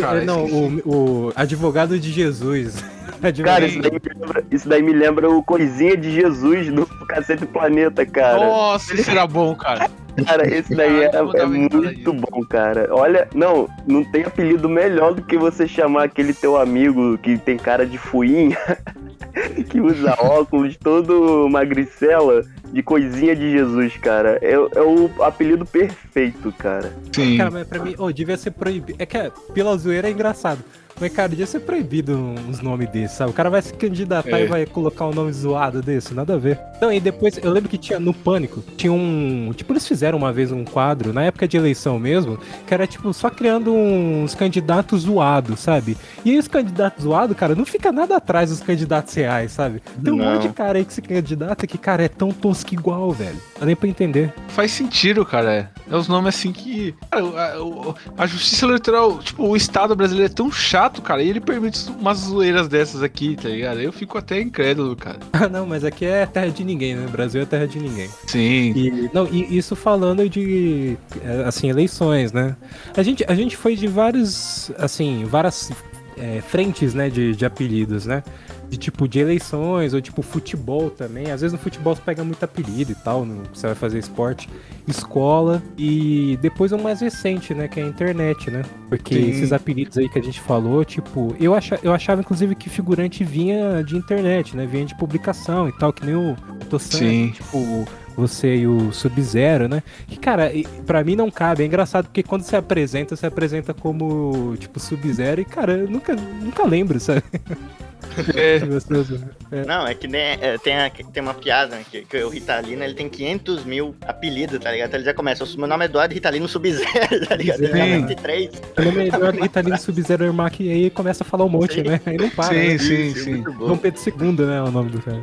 [0.00, 0.82] Cara, não, esqueci.
[0.86, 2.82] o, o advogado de Jesus.
[3.44, 7.44] Cara, isso daí, me lembra, isso daí me lembra o Coisinha de Jesus do Cacete
[7.46, 8.46] Planeta, cara.
[8.46, 9.90] Nossa, isso era bom, cara.
[10.24, 12.88] Cara, esse daí é, é muito bom, cara.
[12.92, 17.56] Olha, não, não tem apelido melhor do que você chamar aquele teu amigo que tem
[17.56, 18.56] cara de fuinha,
[19.68, 24.38] que usa óculos, todo magricela, de coisinha de Jesus, cara.
[24.42, 26.92] É, é o apelido perfeito, cara.
[27.12, 27.36] Sim.
[27.36, 29.00] Cara, mas pra mim, oh, devia ser proibido.
[29.00, 30.62] É que é, pela zoeira é engraçado.
[31.00, 32.16] Mas, cara, devia ser proibido
[32.48, 33.30] uns nomes desses, sabe?
[33.30, 34.44] O cara vai se candidatar É.
[34.44, 36.58] e vai colocar um nome zoado desse, nada a ver.
[36.80, 39.52] Não, e depois, eu lembro que tinha no Pânico, tinha um.
[39.54, 43.12] Tipo, eles fizeram uma vez um quadro, na época de eleição mesmo, que era, tipo,
[43.12, 45.96] só criando uns candidatos zoados, sabe?
[46.24, 49.80] E aí os candidatos zoados, cara, não fica nada atrás dos candidatos reais, sabe?
[50.02, 50.24] Tem um Não.
[50.34, 53.34] monte de cara aí que se candidata que, cara, é tão tosco igual, velho.
[53.54, 54.32] Não dá nem pra entender.
[54.48, 55.52] Faz sentido, cara.
[55.54, 56.94] É, é os nomes assim que.
[57.10, 57.22] Cara,
[57.54, 61.40] a, o- a justiça eleitoral, tipo, o Estado brasileiro é tão chato, cara, e ele
[61.40, 63.80] permite umas zoeiras dessas aqui, tá ligado?
[63.80, 65.18] Eu fico até incrédulo, cara.
[65.38, 67.06] Ah, não, mas aqui é terra de ninguém, né?
[67.06, 68.08] Brasil é terra de ninguém.
[68.26, 68.72] Sim.
[68.74, 72.56] E, não, e isso falando de, é, assim, eleições, né?
[72.96, 75.70] A gente, a gente foi de vários, assim, várias
[76.16, 78.22] é, frentes, né, de, de apelidos, né?
[78.68, 81.30] De tipo, de eleições, ou tipo, futebol também.
[81.30, 84.48] Às vezes no futebol você pega muito apelido e tal, no, você vai fazer esporte,
[84.86, 85.62] escola.
[85.76, 88.62] E depois o mais recente, né, que é a internet, né?
[88.88, 89.30] Porque Sim.
[89.30, 93.24] esses apelidos aí que a gente falou, tipo, eu, acha, eu achava inclusive que figurante
[93.24, 94.66] vinha de internet, né?
[94.66, 96.36] Vinha de publicação e tal, que nem o
[96.68, 97.86] Tossan, tipo,
[98.18, 99.82] você e o Sub-Zero, né?
[100.08, 100.50] Que, cara,
[100.84, 101.62] pra mim não cabe.
[101.62, 106.16] É engraçado porque quando você apresenta, você apresenta como, tipo, Sub-Zero e, cara, eu nunca,
[106.16, 107.22] nunca lembro, sabe?
[108.34, 109.20] É, Gostoso.
[109.52, 109.64] É.
[109.64, 112.82] Não, é que nem, é, tem, a- tem uma piada né, que, que o Ritalino
[112.82, 114.88] ele tem 500 mil apelidos, tá ligado?
[114.88, 115.44] Então ele já começa.
[115.56, 116.86] Meu nome é Eduardo Ritalino Sub-Zero,
[117.28, 117.62] tá ligado?
[117.62, 118.06] Ele Sim.
[118.06, 118.50] 23.
[118.78, 121.82] O nome é Eduardo Italino Sub-Zero Ermac e aí começa a falar um monte, Sim.
[121.82, 122.00] né?
[122.06, 122.48] Aí não para.
[122.48, 122.78] sim, né?
[122.78, 123.42] sim, Isso, sim.
[123.42, 124.58] Dom Pedro II, né?
[124.58, 125.20] É o nome do cara.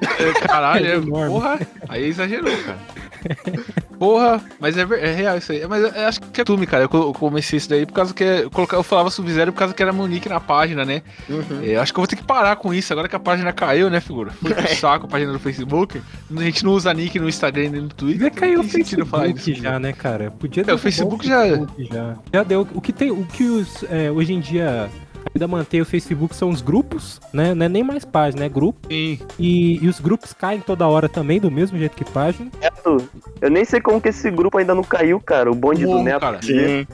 [0.00, 1.30] É, Caralho, É é, enorme.
[1.30, 1.60] porra.
[1.88, 2.78] Aí exagerou, cara.
[3.98, 5.66] Porra, mas é, é real isso aí.
[5.68, 6.84] Mas eu, eu acho que é tume, cara.
[6.84, 9.58] Eu co- eu comecei isso daí por causa que eu, coloca- eu falava Sub-Zero por
[9.58, 11.02] causa que era meu nick na página, né?
[11.28, 11.60] Uhum.
[11.62, 13.90] É, acho que eu vou ter que parar com isso agora que a página caiu,
[13.90, 14.30] né, figura?
[14.40, 16.00] Foi pro saco a página do Facebook.
[16.34, 18.18] A gente não usa nick no Instagram nem no Twitter.
[18.20, 19.62] Devia cair o sentido falar Facebook isso.
[19.62, 20.30] já, né, cara?
[20.30, 22.14] Podia É, o Facebook já- Facebook já.
[22.32, 22.66] Já deu.
[22.72, 24.88] O que tem, o que os, é, hoje em dia
[25.34, 27.54] ainda mantém o Facebook são os grupos, né?
[27.54, 28.88] Não é nem mais página, é grupo.
[28.88, 29.18] Sim.
[29.38, 32.50] E, e os grupos caem toda hora também, do mesmo jeito que página.
[32.60, 33.08] Neto,
[33.40, 35.50] eu nem sei como que esse grupo ainda não caiu, cara.
[35.50, 36.20] O bonde Morro, do Neto.
[36.20, 36.42] cara.
[36.42, 36.86] Sim.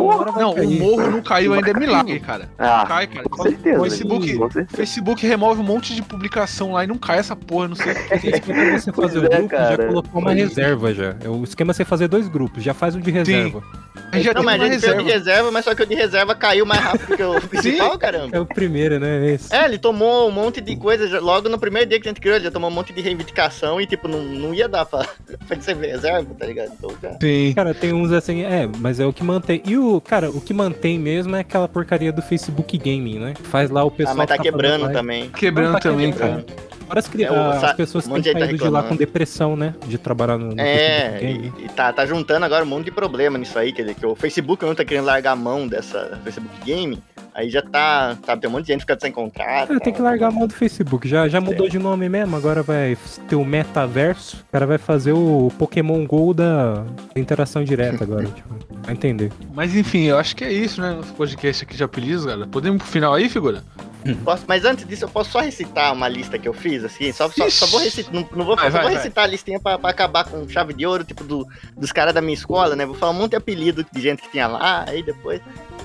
[0.00, 0.80] Não, vai Não, o cair.
[0.80, 2.48] morro não caiu ainda é milagre, cara.
[2.58, 3.28] Ah, Cai, cara.
[3.28, 3.78] com certeza.
[3.80, 4.76] O Facebook, Com certeza.
[4.76, 7.92] Facebook remove um monte de publicação lá e não cai essa porra, não sei.
[7.92, 9.86] O esquema é você Pois fazer o é, grupo já cara.
[9.88, 11.16] colocou uma reserva já.
[11.22, 13.62] É O esquema é você fazer dois grupos, já faz um de reserva.
[14.10, 15.02] A gente já Não, mas a gente fez o reserva.
[15.04, 18.36] de reserva, mas só que o de reserva caiu mais rápido que o principal, caramba.
[18.36, 19.30] É o primeiro, né?
[19.30, 19.54] Esse.
[19.54, 22.20] É, ele tomou um monte de coisa já- logo no primeiro dia que a gente
[22.20, 25.06] criou, ele já tomou um monte de reivindicação e, tipo, não, não ia dar pra,
[25.48, 26.72] pra ser reserva, tá ligado?
[26.78, 27.16] Então, já.
[27.20, 27.52] Sim.
[27.54, 29.62] Cara, tem uns assim, é, mas é o que mantém.
[29.66, 33.34] E o, cara, o que mantém mesmo é aquela porcaria do Facebook Gaming, né?
[33.44, 34.14] Faz lá o pessoal.
[34.14, 34.94] Ah, mas tá quebrando live.
[34.94, 35.30] também.
[35.30, 36.44] Quebrando tá também, quebrando.
[36.44, 36.71] cara.
[36.86, 39.56] Fora as, cri- É, o as pessoas um que gente tá de lá com depressão,
[39.56, 39.74] né?
[39.86, 41.52] De trabalhar no, no É, Facebook Gaming.
[41.58, 44.06] e, e tá, tá juntando agora um monte de problema nisso aí, quer dizer, que
[44.06, 47.02] o Facebook não tá querendo largar a mão dessa Facebook Game,
[47.34, 49.68] aí já tá, sabe, tem um monte de gente ficando sem contrato.
[49.68, 51.08] Cara, tem que largar a mão do Facebook.
[51.08, 51.72] Já, já mudou Sim.
[51.72, 52.96] de nome mesmo, agora vai
[53.28, 54.36] ter o metaverso.
[54.48, 56.84] O cara vai fazer o Pokémon GO da
[57.16, 58.24] interação direta agora.
[58.34, 59.32] tipo, vai entender.
[59.54, 60.90] Mas enfim, eu acho que é isso, né?
[60.92, 62.46] Nosso podcast aqui de apelidos, galera.
[62.48, 63.62] Podemos ir pro final aí, figura?
[64.24, 67.28] Posso- mas antes disso, eu posso só recitar uma lista que eu fiz, assim, só,
[67.30, 68.94] só, só vou recitar, não, não vou, Vai, só vai, vou vai.
[68.94, 71.46] recitar a listinha pra, pra acabar com chave de ouro, tipo, do,
[71.76, 74.30] dos caras da minha escola, né, vou falar um monte de apelido de gente que
[74.30, 75.40] tinha lá, aí depois,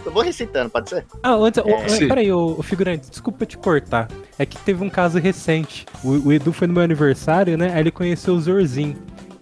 [0.06, 1.06] eu vou recitando, pode ser?
[1.22, 1.90] Ah, antes, É.
[1.90, 2.08] Sim.
[2.08, 4.08] peraí, ô, ô, figurante, desculpa te cortar.
[4.40, 5.86] É que teve um caso recente.
[6.04, 7.72] O, o Edu foi no meu aniversário, né?
[7.74, 8.96] Aí ele conheceu o Zorzin.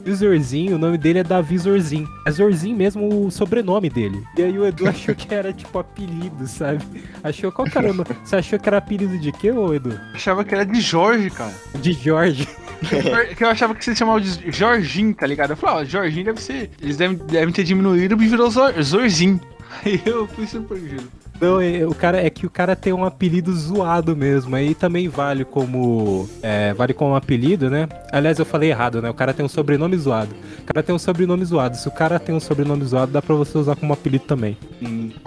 [0.05, 2.07] Visorzinho, o nome dele é Davi Zorzinho.
[2.27, 4.23] É Zorzinho mesmo o sobrenome dele.
[4.37, 6.85] E aí o Edu achou que era tipo apelido, sabe?
[7.23, 8.09] Achou qual que era o nome?
[8.23, 9.99] Você achou que era apelido de quê, ô Edu?
[10.13, 11.53] Achava que era de Jorge, cara.
[11.81, 12.47] De Jorge.
[13.35, 15.51] que eu achava que você chamava de Jorginho, tá ligado?
[15.51, 16.69] Eu falei, ó, Jorginho deve ser.
[16.79, 19.41] Eles devem, devem ter diminuído e virou Zor, Zorzinho.
[19.83, 21.09] Aí eu fui surpreendido.
[21.39, 24.55] Não, é, o cara, é que o cara tem um apelido zoado mesmo.
[24.55, 26.29] Aí também vale como.
[26.41, 27.87] É, vale como apelido, né?
[28.11, 29.09] Aliás, eu falei errado, né?
[29.09, 30.33] O cara tem um sobrenome zoado.
[30.59, 31.75] O cara tem um sobrenome zoado.
[31.77, 34.57] Se o cara tem um sobrenome zoado, dá pra você usar como apelido também.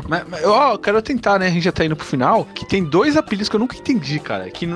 [0.08, 1.46] Mas, mas, ó, eu quero tentar, né?
[1.46, 2.46] A gente já tá indo pro final.
[2.54, 4.48] Que tem dois apelidos que eu nunca entendi, cara.
[4.50, 4.66] Que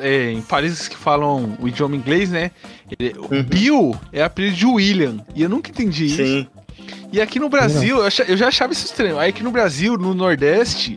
[0.00, 2.50] é, em países que falam o idioma inglês, né?
[2.98, 3.42] ele- o Uhum.
[3.42, 5.18] Bill é apelido de William.
[5.34, 6.46] E eu nunca entendi isso.
[7.12, 9.18] E aqui no Brasil, eu, eu já achava isso estranho.
[9.18, 10.96] Aí aqui no Brasil, no Nordeste,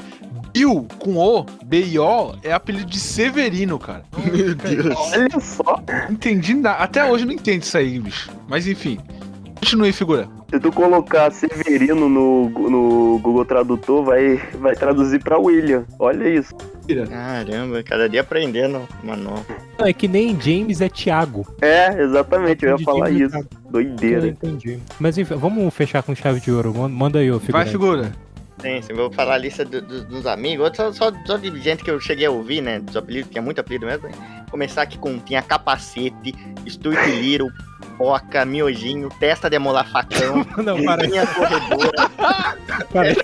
[0.53, 4.03] Bill com O, B-I-O, é apelido de Severino, cara.
[4.31, 4.95] Meu Deus.
[4.97, 5.81] Olha só.
[6.07, 6.83] Não entendi nada.
[6.83, 8.29] Até hoje eu não entendo isso aí, bicho.
[8.47, 8.99] Mas enfim.
[9.61, 10.27] Continue, figura.
[10.49, 15.85] Se tu colocar Severino no, no Google Tradutor, vai, vai traduzir pra William.
[15.99, 16.53] Olha isso.
[17.09, 19.45] Caramba, cada dia aprendendo uma nova.
[19.79, 21.45] Não, é que nem James é Thiago.
[21.61, 23.31] É, exatamente, eu ia falar James é isso.
[23.31, 23.47] Thiago.
[23.65, 24.27] Eu Doideira.
[24.27, 24.79] entendi.
[24.99, 26.73] Mas enfim, vamos fechar com chave de ouro.
[26.89, 27.71] Manda- aí, ô Vai, figurante.
[27.71, 28.11] figura.
[28.59, 30.69] Sim, sim, vou falar a lista do- do- dos amigos.
[30.75, 32.79] Só, só, só de gente que eu cheguei a ouvir, né?
[32.79, 34.07] Dos apelidos, tinha muito apelido mesmo.
[34.09, 34.40] né?
[34.51, 36.35] Começar aqui com tinha capacete,
[36.67, 37.47] Sturtiliro,
[37.97, 42.09] Poca, Miojinho, Testa de amolar facão, Não, para aí, Linha Corredora.
[42.91, 43.15] para.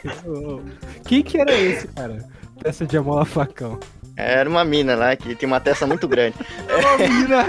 [1.05, 2.25] Quem que era esse, cara?
[2.61, 3.79] Peça de amola facão.
[4.15, 6.35] Era uma mina lá que tinha uma testa muito grande.
[6.73, 7.45] Ô, menina.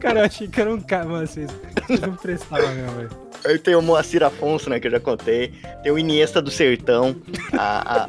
[0.00, 1.48] Cara, eu achei que era um cara, mas vocês,
[1.86, 3.10] vocês não prestavam mesmo, velho.
[3.44, 4.80] Aí tem o Moacir Afonso, né?
[4.80, 5.52] Que eu já contei.
[5.84, 7.14] Tem o Iniesta do Sertão.
[7.56, 8.08] A, a-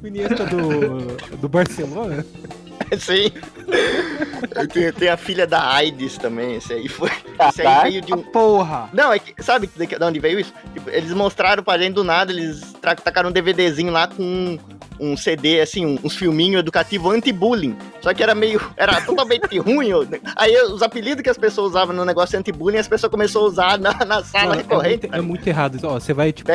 [0.00, 2.24] O Iniesta do, do Barcelona?
[2.98, 3.30] Sim.
[4.72, 6.56] Tem, tem a filha da AIDS também.
[6.56, 7.10] Esse aí foi.
[7.48, 7.82] Esse aí Caraca.
[7.82, 8.22] veio de um.
[8.22, 8.88] Porra.
[8.92, 10.52] Não, é que, sabe de onde veio isso?
[10.72, 12.72] Tipo, eles mostraram pra gente do nada, eles
[13.04, 14.58] tacaram um DVDzinho lá com
[15.00, 17.76] um, CD, assim, um- uns filminhos educativos anti-bullying.
[18.00, 18.60] Só que era meio.
[18.76, 19.90] Era totalmente ruim.
[20.36, 23.78] Aí os apelidos que as pessoas usavam no negócio anti-bullying, as pessoas começaram a usar
[23.78, 25.06] na, na sala Não, é, recorrente.
[25.08, 25.78] muito, é muito errado.
[25.84, 26.50] Ó, você vai, tipo,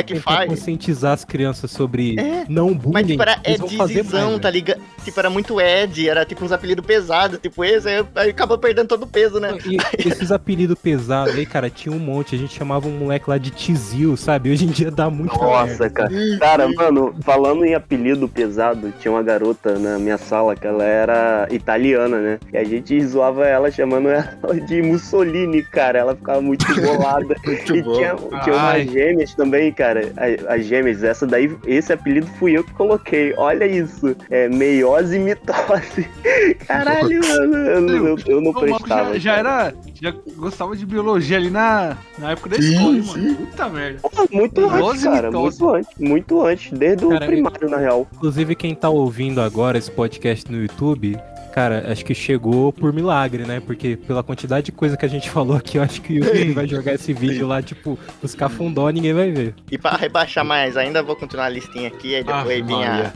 [0.47, 2.93] conscientizar as crianças sobre É, não bullying.
[2.93, 4.81] Mas, tipo, era Edzizão, tá ligado?
[5.03, 8.87] Tipo, era muito Ed, era tipo uns apelidos pesados, tipo esse, aí, aí acabou perdendo
[8.87, 9.57] todo o peso, né?
[9.65, 9.77] E
[10.07, 12.35] esses apelidos pesados aí, cara, tinha um monte.
[12.35, 14.51] A gente chamava um moleque lá de Tizil, sabe?
[14.51, 16.09] Hoje em dia dá muito Nossa, cara.
[16.39, 21.47] Cara, mano, falando em apelido pesado, tinha uma garota na minha sala que ela era
[21.51, 22.39] italiana, né?
[22.51, 24.27] E a gente zoava ela chamando ela
[24.67, 25.99] de Mussolini, cara.
[25.99, 27.35] Ela ficava muito bolada.
[27.45, 27.93] Muito e bom.
[27.93, 30.11] tinha, tinha umas gêmeas também, cara.
[30.47, 33.33] As gêmeas, essa daí, esse apelido fui eu que coloquei.
[33.37, 34.15] Olha isso.
[34.29, 36.07] É meiose e mitose.
[36.67, 37.57] Caralho, mano.
[37.57, 39.13] Eu, não- eu, eu não prestava.
[39.13, 39.73] já, já era.
[40.01, 43.35] Já gostava de biologia ali na, na época da escola, mano.
[43.35, 43.99] Puta merda.
[44.01, 45.27] Pô, Muito antes, cara.
[45.27, 45.61] mitose.
[45.63, 45.89] Muito antes.
[45.99, 46.71] Muito antes.
[46.77, 48.07] Desde o Cara, primário, na real.
[48.13, 51.17] Inclusive, quem tá ouvindo agora esse podcast no YouTube,
[51.53, 53.59] cara, acho que chegou por milagre, né?
[53.59, 56.53] Porque pela quantidade de coisa que a gente falou aqui, eu acho que o YouTube
[56.53, 59.55] vai jogar esse vídeo lá, tipo, os cafundó, ninguém vai ver.
[59.71, 63.13] E pra rebaixar mais ainda, vou continuar a listinha aqui, aí depois Maria.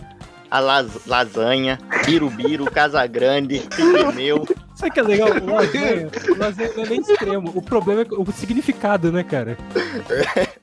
[0.50, 4.48] a, a las- lasanha, birubiru, casagrande, pigmeu.
[4.82, 5.30] Sabe que é legal?
[5.42, 7.52] O lasanha, o lasanha não é nem extremo.
[7.54, 9.56] O problema é o significado, né, cara?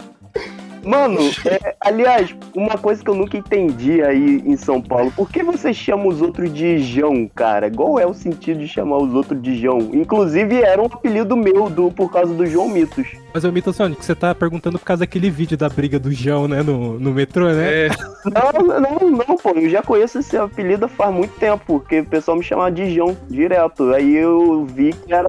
[0.89, 5.43] Mano, é, aliás, uma coisa que eu nunca entendi aí em São Paulo, por que
[5.43, 7.71] você chama os outros de Jão, cara?
[7.71, 9.91] Qual é o sentido de chamar os outros de Jão?
[9.93, 13.07] Inclusive era um apelido meu do, por causa do João Mitos.
[13.35, 16.49] Mas, ô Mito Sonic, você tá perguntando por causa daquele vídeo da briga do João,
[16.49, 17.87] né, no, no metrô, né?
[17.87, 17.89] É,
[18.25, 22.37] Não, não, não, pô, eu já conheço esse apelido faz muito tempo, porque o pessoal
[22.39, 23.93] me chamava de João direto.
[23.93, 25.29] Aí eu vi que era.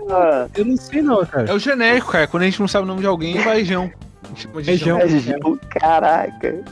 [0.56, 1.50] Eu não sei não, cara.
[1.50, 2.28] é o genérico, cara.
[2.28, 3.92] Quando a gente não sabe o nome de alguém, vai Jão.
[4.36, 5.00] Chama de É Jão.
[5.00, 5.08] Jão.
[5.08, 6.64] É João, caraca.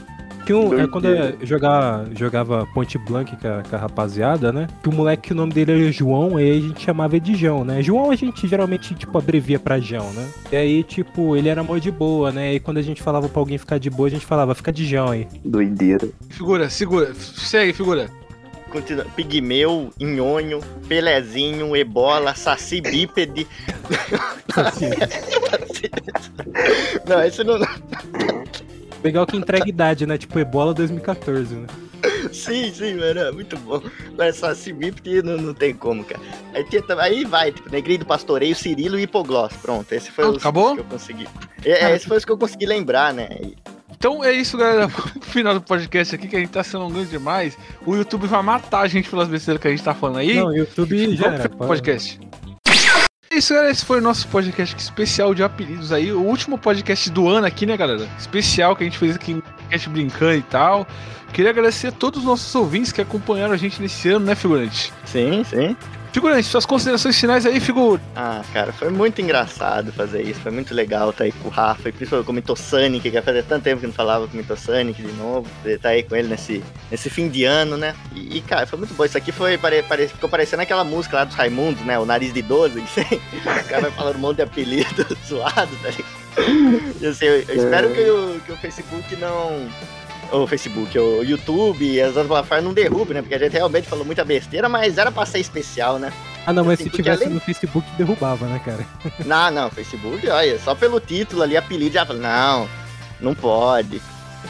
[0.48, 4.66] Que um, é, quando eu jogava, jogava Ponte Blank com a, com a rapaziada, né?
[4.82, 7.64] Que o moleque, o nome dele era João, aí a gente chamava ele de João,
[7.66, 7.82] né?
[7.82, 10.26] João a gente geralmente, tipo, abrevia pra João, né?
[10.50, 12.54] E aí, tipo, ele era mó de boa, né?
[12.54, 14.86] E quando a gente falava pra alguém ficar de boa, a gente falava, fica de
[14.86, 15.28] João aí.
[15.44, 16.08] Doideira.
[16.30, 17.12] Figura, segura.
[17.14, 18.08] Segue, figura.
[18.70, 23.46] Continua, pigmeu, nhonho, pelezinho, ebola, saci bípede.
[27.06, 27.58] Não, esse não.
[29.02, 30.18] Legal que entrega idade, né?
[30.18, 31.66] Tipo, Ebola 2014, né?
[32.32, 33.80] Sim, sim, mano, muito bom.
[34.16, 36.20] Mas saci bípede não, não tem como, cara.
[36.52, 39.52] Aí, tinha aí vai, tipo, Negrinho do Pastoreio, Cirilo e Hipogloss.
[39.56, 40.74] Pronto, esse foi os acabou?
[40.74, 41.28] que eu consegui.
[41.64, 43.28] É, é, esse foi os que eu consegui lembrar, né?
[43.40, 43.56] E-
[43.98, 44.88] Então é isso, galera.
[45.18, 47.58] O final do podcast aqui, que a gente tá se alongando demais.
[47.84, 50.36] O YouTube vai matar a gente pelas besteiras que a gente tá falando aí.
[50.36, 51.48] Não, YouTube já era.
[51.48, 52.18] podcast.
[53.30, 53.72] É isso, galera.
[53.72, 56.12] Esse foi o nosso podcast especial de apelidos aí.
[56.12, 58.08] O último podcast do ano aqui, né, galera?
[58.18, 60.86] Especial que a gente fez aqui um podcast brincando e tal.
[61.32, 64.92] Queria agradecer a todos os nossos ouvintes que acompanharam a gente nesse ano, né, figurante?
[65.04, 65.76] Sim, sim.
[66.12, 68.00] Figurante, suas considerações finais aí, figura.
[68.16, 70.40] Ah, cara, foi muito engraçado fazer isso.
[70.40, 73.42] Foi muito legal estar aí com o Rafa, e principalmente com o Mitosonic, que fazia
[73.42, 75.46] tanto tempo que não falava com o Mitosonic de novo.
[75.64, 77.94] Estar aí com ele nesse, nesse fim de ano, né?
[78.14, 79.04] E, e, cara, foi muito bom.
[79.04, 81.98] Isso aqui foi, pare, pare, ficou parecendo aquela música lá dos Raimundos, né?
[81.98, 85.90] O Nariz de 12, que o cara vai falando um monte de apelido zoado, tá
[85.90, 86.18] ligado?
[87.00, 89.68] E, assim, eu, eu espero que o, que o Facebook não
[90.32, 93.22] o Facebook, o YouTube as outras plataformas não derrubem, né?
[93.22, 96.12] Porque a gente realmente falou muita besteira, mas era pra ser especial, né?
[96.46, 98.86] Ah, não, mas Assim, se tivesse além- no Facebook, derrubava, né, cara?
[99.26, 102.66] Não, não, Facebook, olha, só pelo título ali, apelido, já falei, não,
[103.20, 104.00] não pode.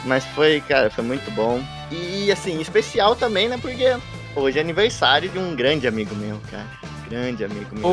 [0.05, 1.61] Mas foi, cara, foi muito bom.
[1.91, 3.57] E, assim, especial também, né?
[3.61, 3.97] Porque
[4.35, 6.65] hoje é aniversário de um grande amigo meu, cara.
[7.09, 7.89] Grande amigo meu.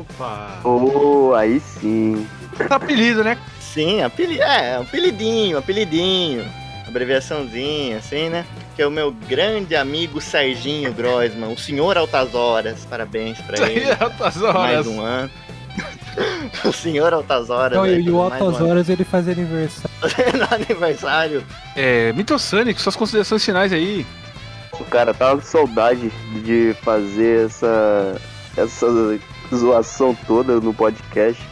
[0.00, 0.60] Opa!
[0.64, 2.26] Oh, aí sim.
[2.70, 3.38] Apelido, né?
[3.60, 6.44] Sim, apelido, é, apelidinho, apelidinho.
[6.94, 8.46] Abreviaçãozinha, assim, né?
[8.76, 12.86] Que é o meu grande amigo Serginho Grossman, o senhor Altas Horas.
[12.88, 13.90] Parabéns pra ele.
[13.98, 14.86] altas Mais horas.
[14.86, 15.30] um ano.
[16.64, 17.76] o senhor Altas Horas.
[17.76, 18.70] Não, né, e o mais Altas um.
[18.70, 19.90] Horas ele faz aniversário.
[20.38, 21.44] no aniversário.
[21.74, 24.06] É, Mitosonic, suas considerações finais aí.
[24.88, 26.12] Cara, tava com saudade
[26.44, 28.20] de fazer essa,
[28.56, 28.86] essa
[29.52, 31.42] zoação toda no podcast.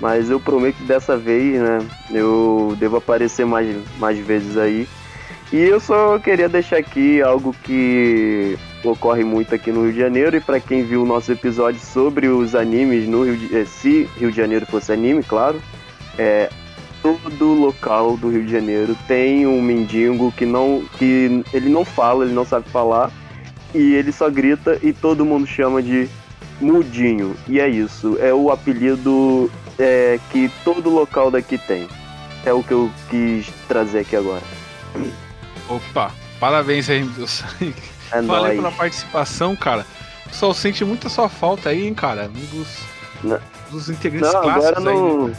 [0.00, 1.78] Mas eu prometo que dessa vez, né,
[2.10, 4.88] eu devo aparecer mais, mais vezes aí.
[5.52, 10.36] E eu só queria deixar aqui algo que ocorre muito aqui no Rio de Janeiro.
[10.36, 14.08] E para quem viu o nosso episódio sobre os animes no Rio de, eh, se
[14.18, 15.60] Rio de Janeiro fosse anime, claro,
[16.18, 16.50] é,
[17.04, 22.24] todo local do Rio de Janeiro tem um mendigo que não que ele não fala,
[22.24, 23.10] ele não sabe falar
[23.74, 26.08] e ele só grita e todo mundo chama de
[26.60, 27.36] Mudinho.
[27.46, 31.88] E é isso, é o apelido é, que todo local daqui tem.
[32.44, 34.42] É o que eu quis trazer aqui agora.
[35.68, 37.74] Opa, parabéns aí, Mitosonic.
[38.12, 38.56] É Valeu nóis.
[38.56, 39.86] pela participação, cara.
[40.26, 42.28] O pessoal sente muito a sua falta aí, hein, cara.
[42.34, 42.68] Um dos,
[43.22, 43.38] Não.
[43.70, 44.94] dos integrantes Não, agora clássicos aí.
[44.94, 45.28] não.
[45.28, 45.34] né?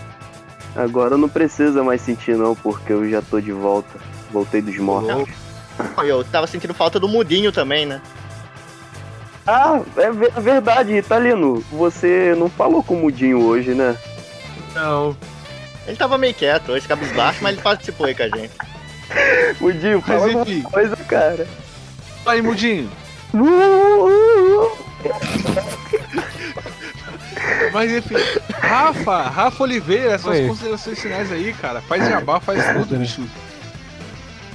[0.75, 3.97] Agora não precisa mais sentir não, porque eu já tô de volta.
[4.31, 5.29] Voltei dos mortos.
[6.03, 8.01] Eu tava sentindo falta do Mudinho também, né?
[9.47, 10.05] Ah, é
[10.37, 11.63] é verdade, Italino.
[11.71, 13.95] Você não falou com o Mudinho hoje, né?
[14.73, 15.15] Não.
[15.87, 18.51] Ele tava meio quieto hoje, cabisbaixo, mas ele participou aí com a gente.
[19.61, 20.59] Mudinho, Mas fala enfim.
[20.61, 21.47] uma coisa, cara.
[22.25, 22.89] Aí, Mudinho.
[27.71, 28.15] Mas enfim,
[28.59, 30.47] Rafa, Rafa Oliveira, suas Oi.
[30.47, 31.81] considerações finais aí, cara.
[31.81, 33.21] Faz jabá, faz tudo, bicho.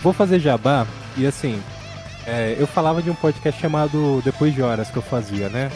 [0.03, 0.87] Vou fazer jabá
[1.17, 1.63] e assim,
[2.27, 5.71] é, eu falava de um podcast chamado Depois de Horas que eu fazia, né?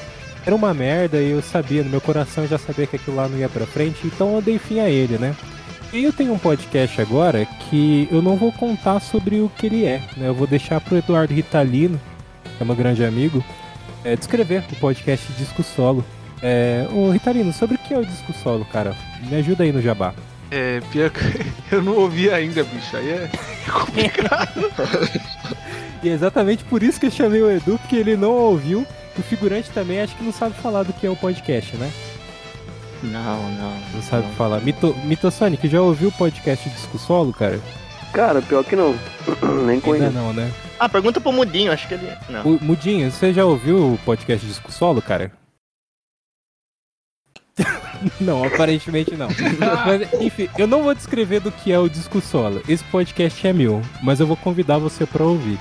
[0.47, 3.29] Era uma merda e eu sabia, no meu coração eu já sabia que aquilo lá
[3.29, 5.35] não ia pra frente, então eu dei fim a ele, né?
[5.93, 9.85] E eu tenho um podcast agora que eu não vou contar sobre o que ele
[9.85, 10.29] é, né?
[10.29, 12.01] Eu vou deixar pro Eduardo Ritalino,
[12.57, 13.43] que é meu grande amigo,
[14.05, 16.05] é, descrever o podcast Disco Solo.
[16.43, 18.95] É, ô Ritalino, sobre o que é o Disco Solo, cara?
[19.23, 20.13] Me ajuda aí no jabá.
[20.51, 21.21] É, pior que
[21.75, 22.97] eu não ouvi ainda, bicho.
[22.97, 23.31] Aí é
[23.71, 24.71] complicado.
[26.03, 28.87] E é exatamente por isso que eu chamei o Edu, porque ele não ouviu.
[29.17, 31.91] O figurante também acho que não sabe falar do que é o podcast, né?
[33.03, 33.73] Não, não.
[33.95, 34.61] Não sabe falar.
[34.61, 37.61] Mito, Mitosonic, já ouviu o podcast Disco Solo, cara?
[38.13, 38.95] Cara, pior que não.
[39.67, 40.13] Nem Ainda conheço.
[40.13, 40.51] não, né?
[40.79, 42.09] Ah, pergunta pro Mudinho, acho que ele.
[42.29, 42.43] Não.
[42.45, 45.33] O, Mudinho, você já ouviu o podcast Disco Solo, cara?
[48.21, 49.29] não, aparentemente não.
[49.87, 52.63] Mas, enfim, eu não vou descrever do que é o Disco Solo.
[52.69, 55.59] Esse podcast é meu, mas eu vou convidar você pra ouvir.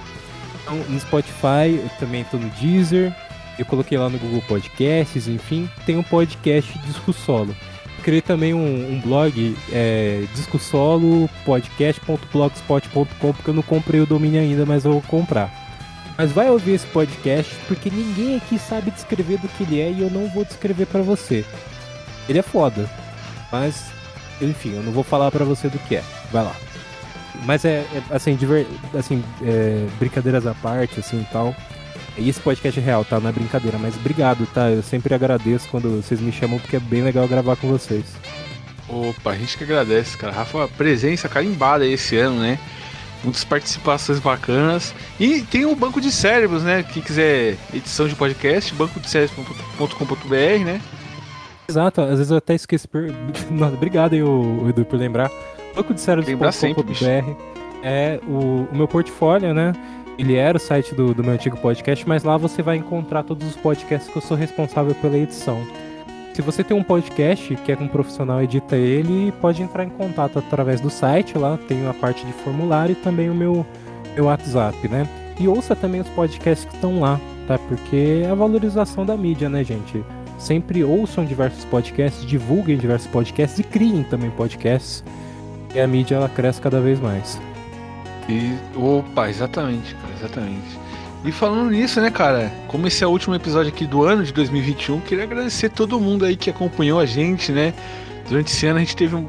[0.61, 3.13] Então, no Spotify, eu também tô no Deezer,
[3.57, 7.55] eu coloquei lá no Google Podcasts, enfim, tem um podcast Disco Solo.
[8.03, 14.41] Criei também um, um blog, é, Disco Solo podcast.blogspot.com, porque eu não comprei o domínio
[14.41, 15.49] ainda, mas eu vou comprar.
[16.17, 20.01] Mas vai ouvir esse podcast porque ninguém aqui sabe descrever do que ele é e
[20.01, 21.45] eu não vou descrever pra você.
[22.29, 22.89] Ele é foda,
[23.51, 23.91] mas
[24.41, 26.03] enfim, eu não vou falar pra você do que é.
[26.31, 26.55] Vai lá.
[27.45, 31.55] Mas é, é, assim, diver, assim é, brincadeiras à parte, assim tal.
[32.17, 33.19] E esse podcast é real, tá?
[33.19, 34.69] Não é brincadeira, mas obrigado, tá?
[34.69, 38.05] Eu sempre agradeço quando vocês me chamam porque é bem legal gravar com vocês.
[38.87, 40.31] Opa, a gente que agradece, cara.
[40.31, 42.59] Rafa, presença carimbada esse ano, né?
[43.23, 44.93] Muitas participações bacanas.
[45.19, 46.83] E tem o Banco de Cérebros, né?
[46.83, 50.81] Quem quiser edição de podcast, bancodecérebros.com.br, né?
[51.67, 52.87] Exato, às vezes eu até esqueço.
[52.87, 53.03] Por...
[53.49, 55.31] Nossa, obrigado aí, o, Edu, por lembrar.
[55.73, 55.99] Banco de
[56.89, 57.05] bicho.
[57.81, 59.73] é o, o meu portfólio, né?
[60.17, 63.47] Ele era o site do, do meu antigo podcast, mas lá você vai encontrar todos
[63.47, 65.65] os podcasts que eu sou responsável pela edição.
[66.33, 70.39] Se você tem um podcast, quer que um profissional edita ele, pode entrar em contato
[70.39, 73.65] através do site, lá tem a parte de formulário e também o meu,
[74.15, 75.07] meu WhatsApp, né?
[75.39, 77.57] E ouça também os podcasts que estão lá, tá?
[77.59, 80.03] Porque é a valorização da mídia, né, gente?
[80.39, 85.03] Sempre ouçam diversos podcasts, divulguem diversos podcasts e criem também podcasts.
[85.73, 87.39] E a mídia ela cresce cada vez mais.
[88.29, 90.79] E, opa, exatamente, cara, exatamente.
[91.25, 94.33] E falando nisso, né, cara, como esse é o último episódio aqui do ano de
[94.33, 97.73] 2021, queria agradecer todo mundo aí que acompanhou a gente, né?
[98.27, 99.27] Durante esse ano a gente teve um,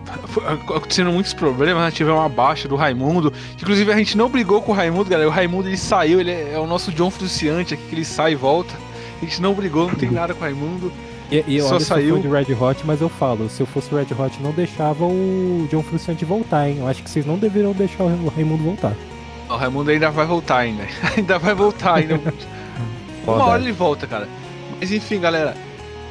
[0.67, 1.91] acontecendo muitos problemas, né?
[1.91, 3.33] tivemos uma baixa do Raimundo.
[3.61, 5.29] Inclusive a gente não brigou com o Raimundo, galera.
[5.29, 8.33] O Raimundo ele saiu, ele é, é o nosso John Fruciante aqui, que ele sai
[8.33, 8.73] e volta.
[9.21, 10.93] A gente não brigou, não tem nada com o Raimundo.
[11.31, 12.17] E, e Só saiu.
[12.17, 14.43] eu sou fã de Red Hot, mas eu falo, se eu fosse o Red Hot,
[14.43, 16.77] não deixava o John Frusciante voltar, hein?
[16.81, 18.93] Eu acho que vocês não deveriam deixar o Raimundo voltar.
[19.49, 20.85] O Raimundo ainda vai voltar ainda.
[21.17, 22.21] ainda vai voltar ainda.
[23.27, 24.29] Uma hora ele volta, cara.
[24.79, 25.57] Mas enfim, galera.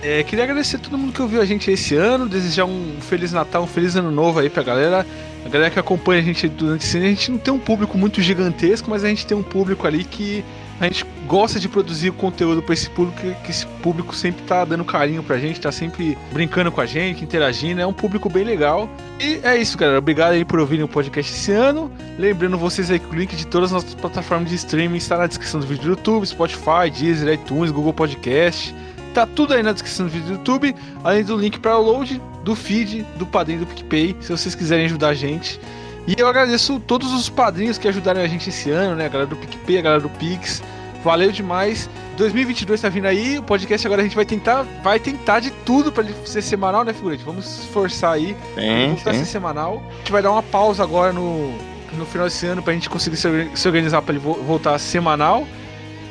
[0.01, 3.31] é, queria agradecer a todo mundo que ouviu a gente esse ano, desejar um Feliz
[3.31, 5.05] Natal, um Feliz Ano Novo aí pra galera.
[5.45, 7.97] A galera que acompanha a gente durante esse ano, a gente não tem um público
[7.97, 10.43] muito gigantesco, mas a gente tem um público ali que
[10.79, 14.65] a gente gosta de produzir o conteúdo pra esse público, que- esse público sempre tá
[14.65, 18.43] dando carinho pra gente, tá sempre brincando com a gente, interagindo, é um público bem
[18.43, 18.89] legal.
[19.19, 19.99] E é isso, galera.
[19.99, 21.91] Obrigado aí por ouvirem o podcast esse ano.
[22.17, 25.27] Lembrando vocês aí que o link de todas as nossas plataformas de streaming está na
[25.27, 28.75] descrição do vídeo do YouTube, Spotify, Deezer, iTunes, Google Podcast.
[29.13, 32.55] Tá tudo aí na descrição do vídeo do YouTube, além do link para download, do
[32.55, 35.59] feed, do padrinho do PicPay, se vocês quiserem ajudar a gente.
[36.07, 39.05] E eu agradeço todos os padrinhos que ajudaram a gente esse ano, né?
[39.05, 40.61] A galera do PicPay, a galera do Pix.
[41.03, 41.89] Valeu demais.
[42.17, 45.91] 2022 tá vindo aí, o podcast agora a gente vai tentar, vai tentar de tudo
[45.91, 47.23] para ele ser semanal, né, figurante?
[47.23, 48.35] Vamos se esforçar aí.
[48.55, 49.31] Sim, voltar a ser sim.
[49.31, 49.83] semanal.
[49.89, 51.53] A gente vai dar uma pausa agora no,
[51.93, 54.77] no final desse ano pra gente conseguir se orga- se organizar pra ele vo- voltar
[54.79, 55.45] semanal.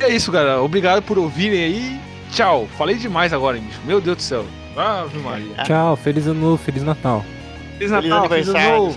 [0.01, 0.61] E é isso, galera.
[0.63, 2.01] Obrigado por ouvirem aí.
[2.33, 2.67] Tchau.
[2.77, 3.81] Falei demais agora, hein, bicho.
[3.87, 4.45] Meu Deus do céu.
[4.77, 5.63] Ave Maria.
[5.65, 7.25] Tchau, Feliz Ano Novo, Feliz Natal.
[7.79, 8.95] Feliz Feliz Natal, feliz ano aniversário, novo.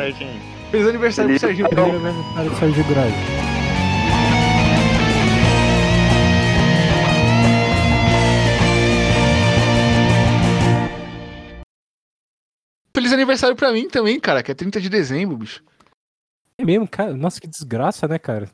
[0.75, 1.69] Feliz aniversário pro Feliz Serginho.
[1.69, 3.15] Primeiro aniversário do Sérgio Grade.
[12.93, 15.63] Feliz aniversário pra mim também, cara, que é 30 de dezembro, bicho.
[16.57, 17.15] É mesmo, cara.
[17.15, 18.49] Nossa, que desgraça, né, cara?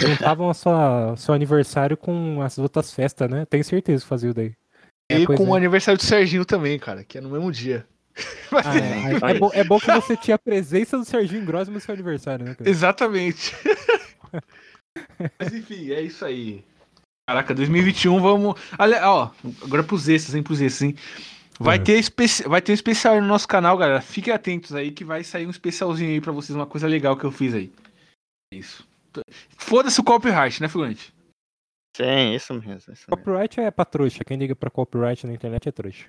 [0.00, 3.44] Juntavam sua, seu aniversário com as outras festas, né?
[3.46, 4.54] Tenho certeza que fazia o daí.
[5.08, 5.50] É, e pois com é.
[5.50, 7.86] o aniversário do Serginho também, cara, que é no mesmo dia.
[8.50, 11.70] Mas, Ah, é, é, bom, é bom que você tinha a presença do Serginho Grosso
[11.70, 12.68] no seu aniversário, né, cara?
[12.68, 13.54] Exatamente.
[15.38, 16.64] Mas enfim, é isso aí.
[17.28, 18.60] Caraca, 2021 vamos.
[18.78, 19.30] Olha, ó,
[19.62, 20.96] agora pros extras, hein, pros extras, hein.
[21.58, 21.84] Vai, Uhum.
[21.84, 22.42] ter especi...
[22.48, 24.00] vai ter um especial no nosso canal, galera.
[24.00, 27.24] Fiquem atentos aí que vai sair um especialzinho aí pra vocês, uma coisa legal que
[27.24, 27.70] eu fiz aí.
[28.52, 28.88] É Isso.
[29.58, 31.12] Foda-se o copyright, né, Figurante?
[31.96, 32.76] Sim, isso mesmo.
[32.78, 33.06] Isso mesmo.
[33.10, 34.24] Copyright é pra trouxa.
[34.24, 36.06] Quem liga pra copyright na internet é trouxa.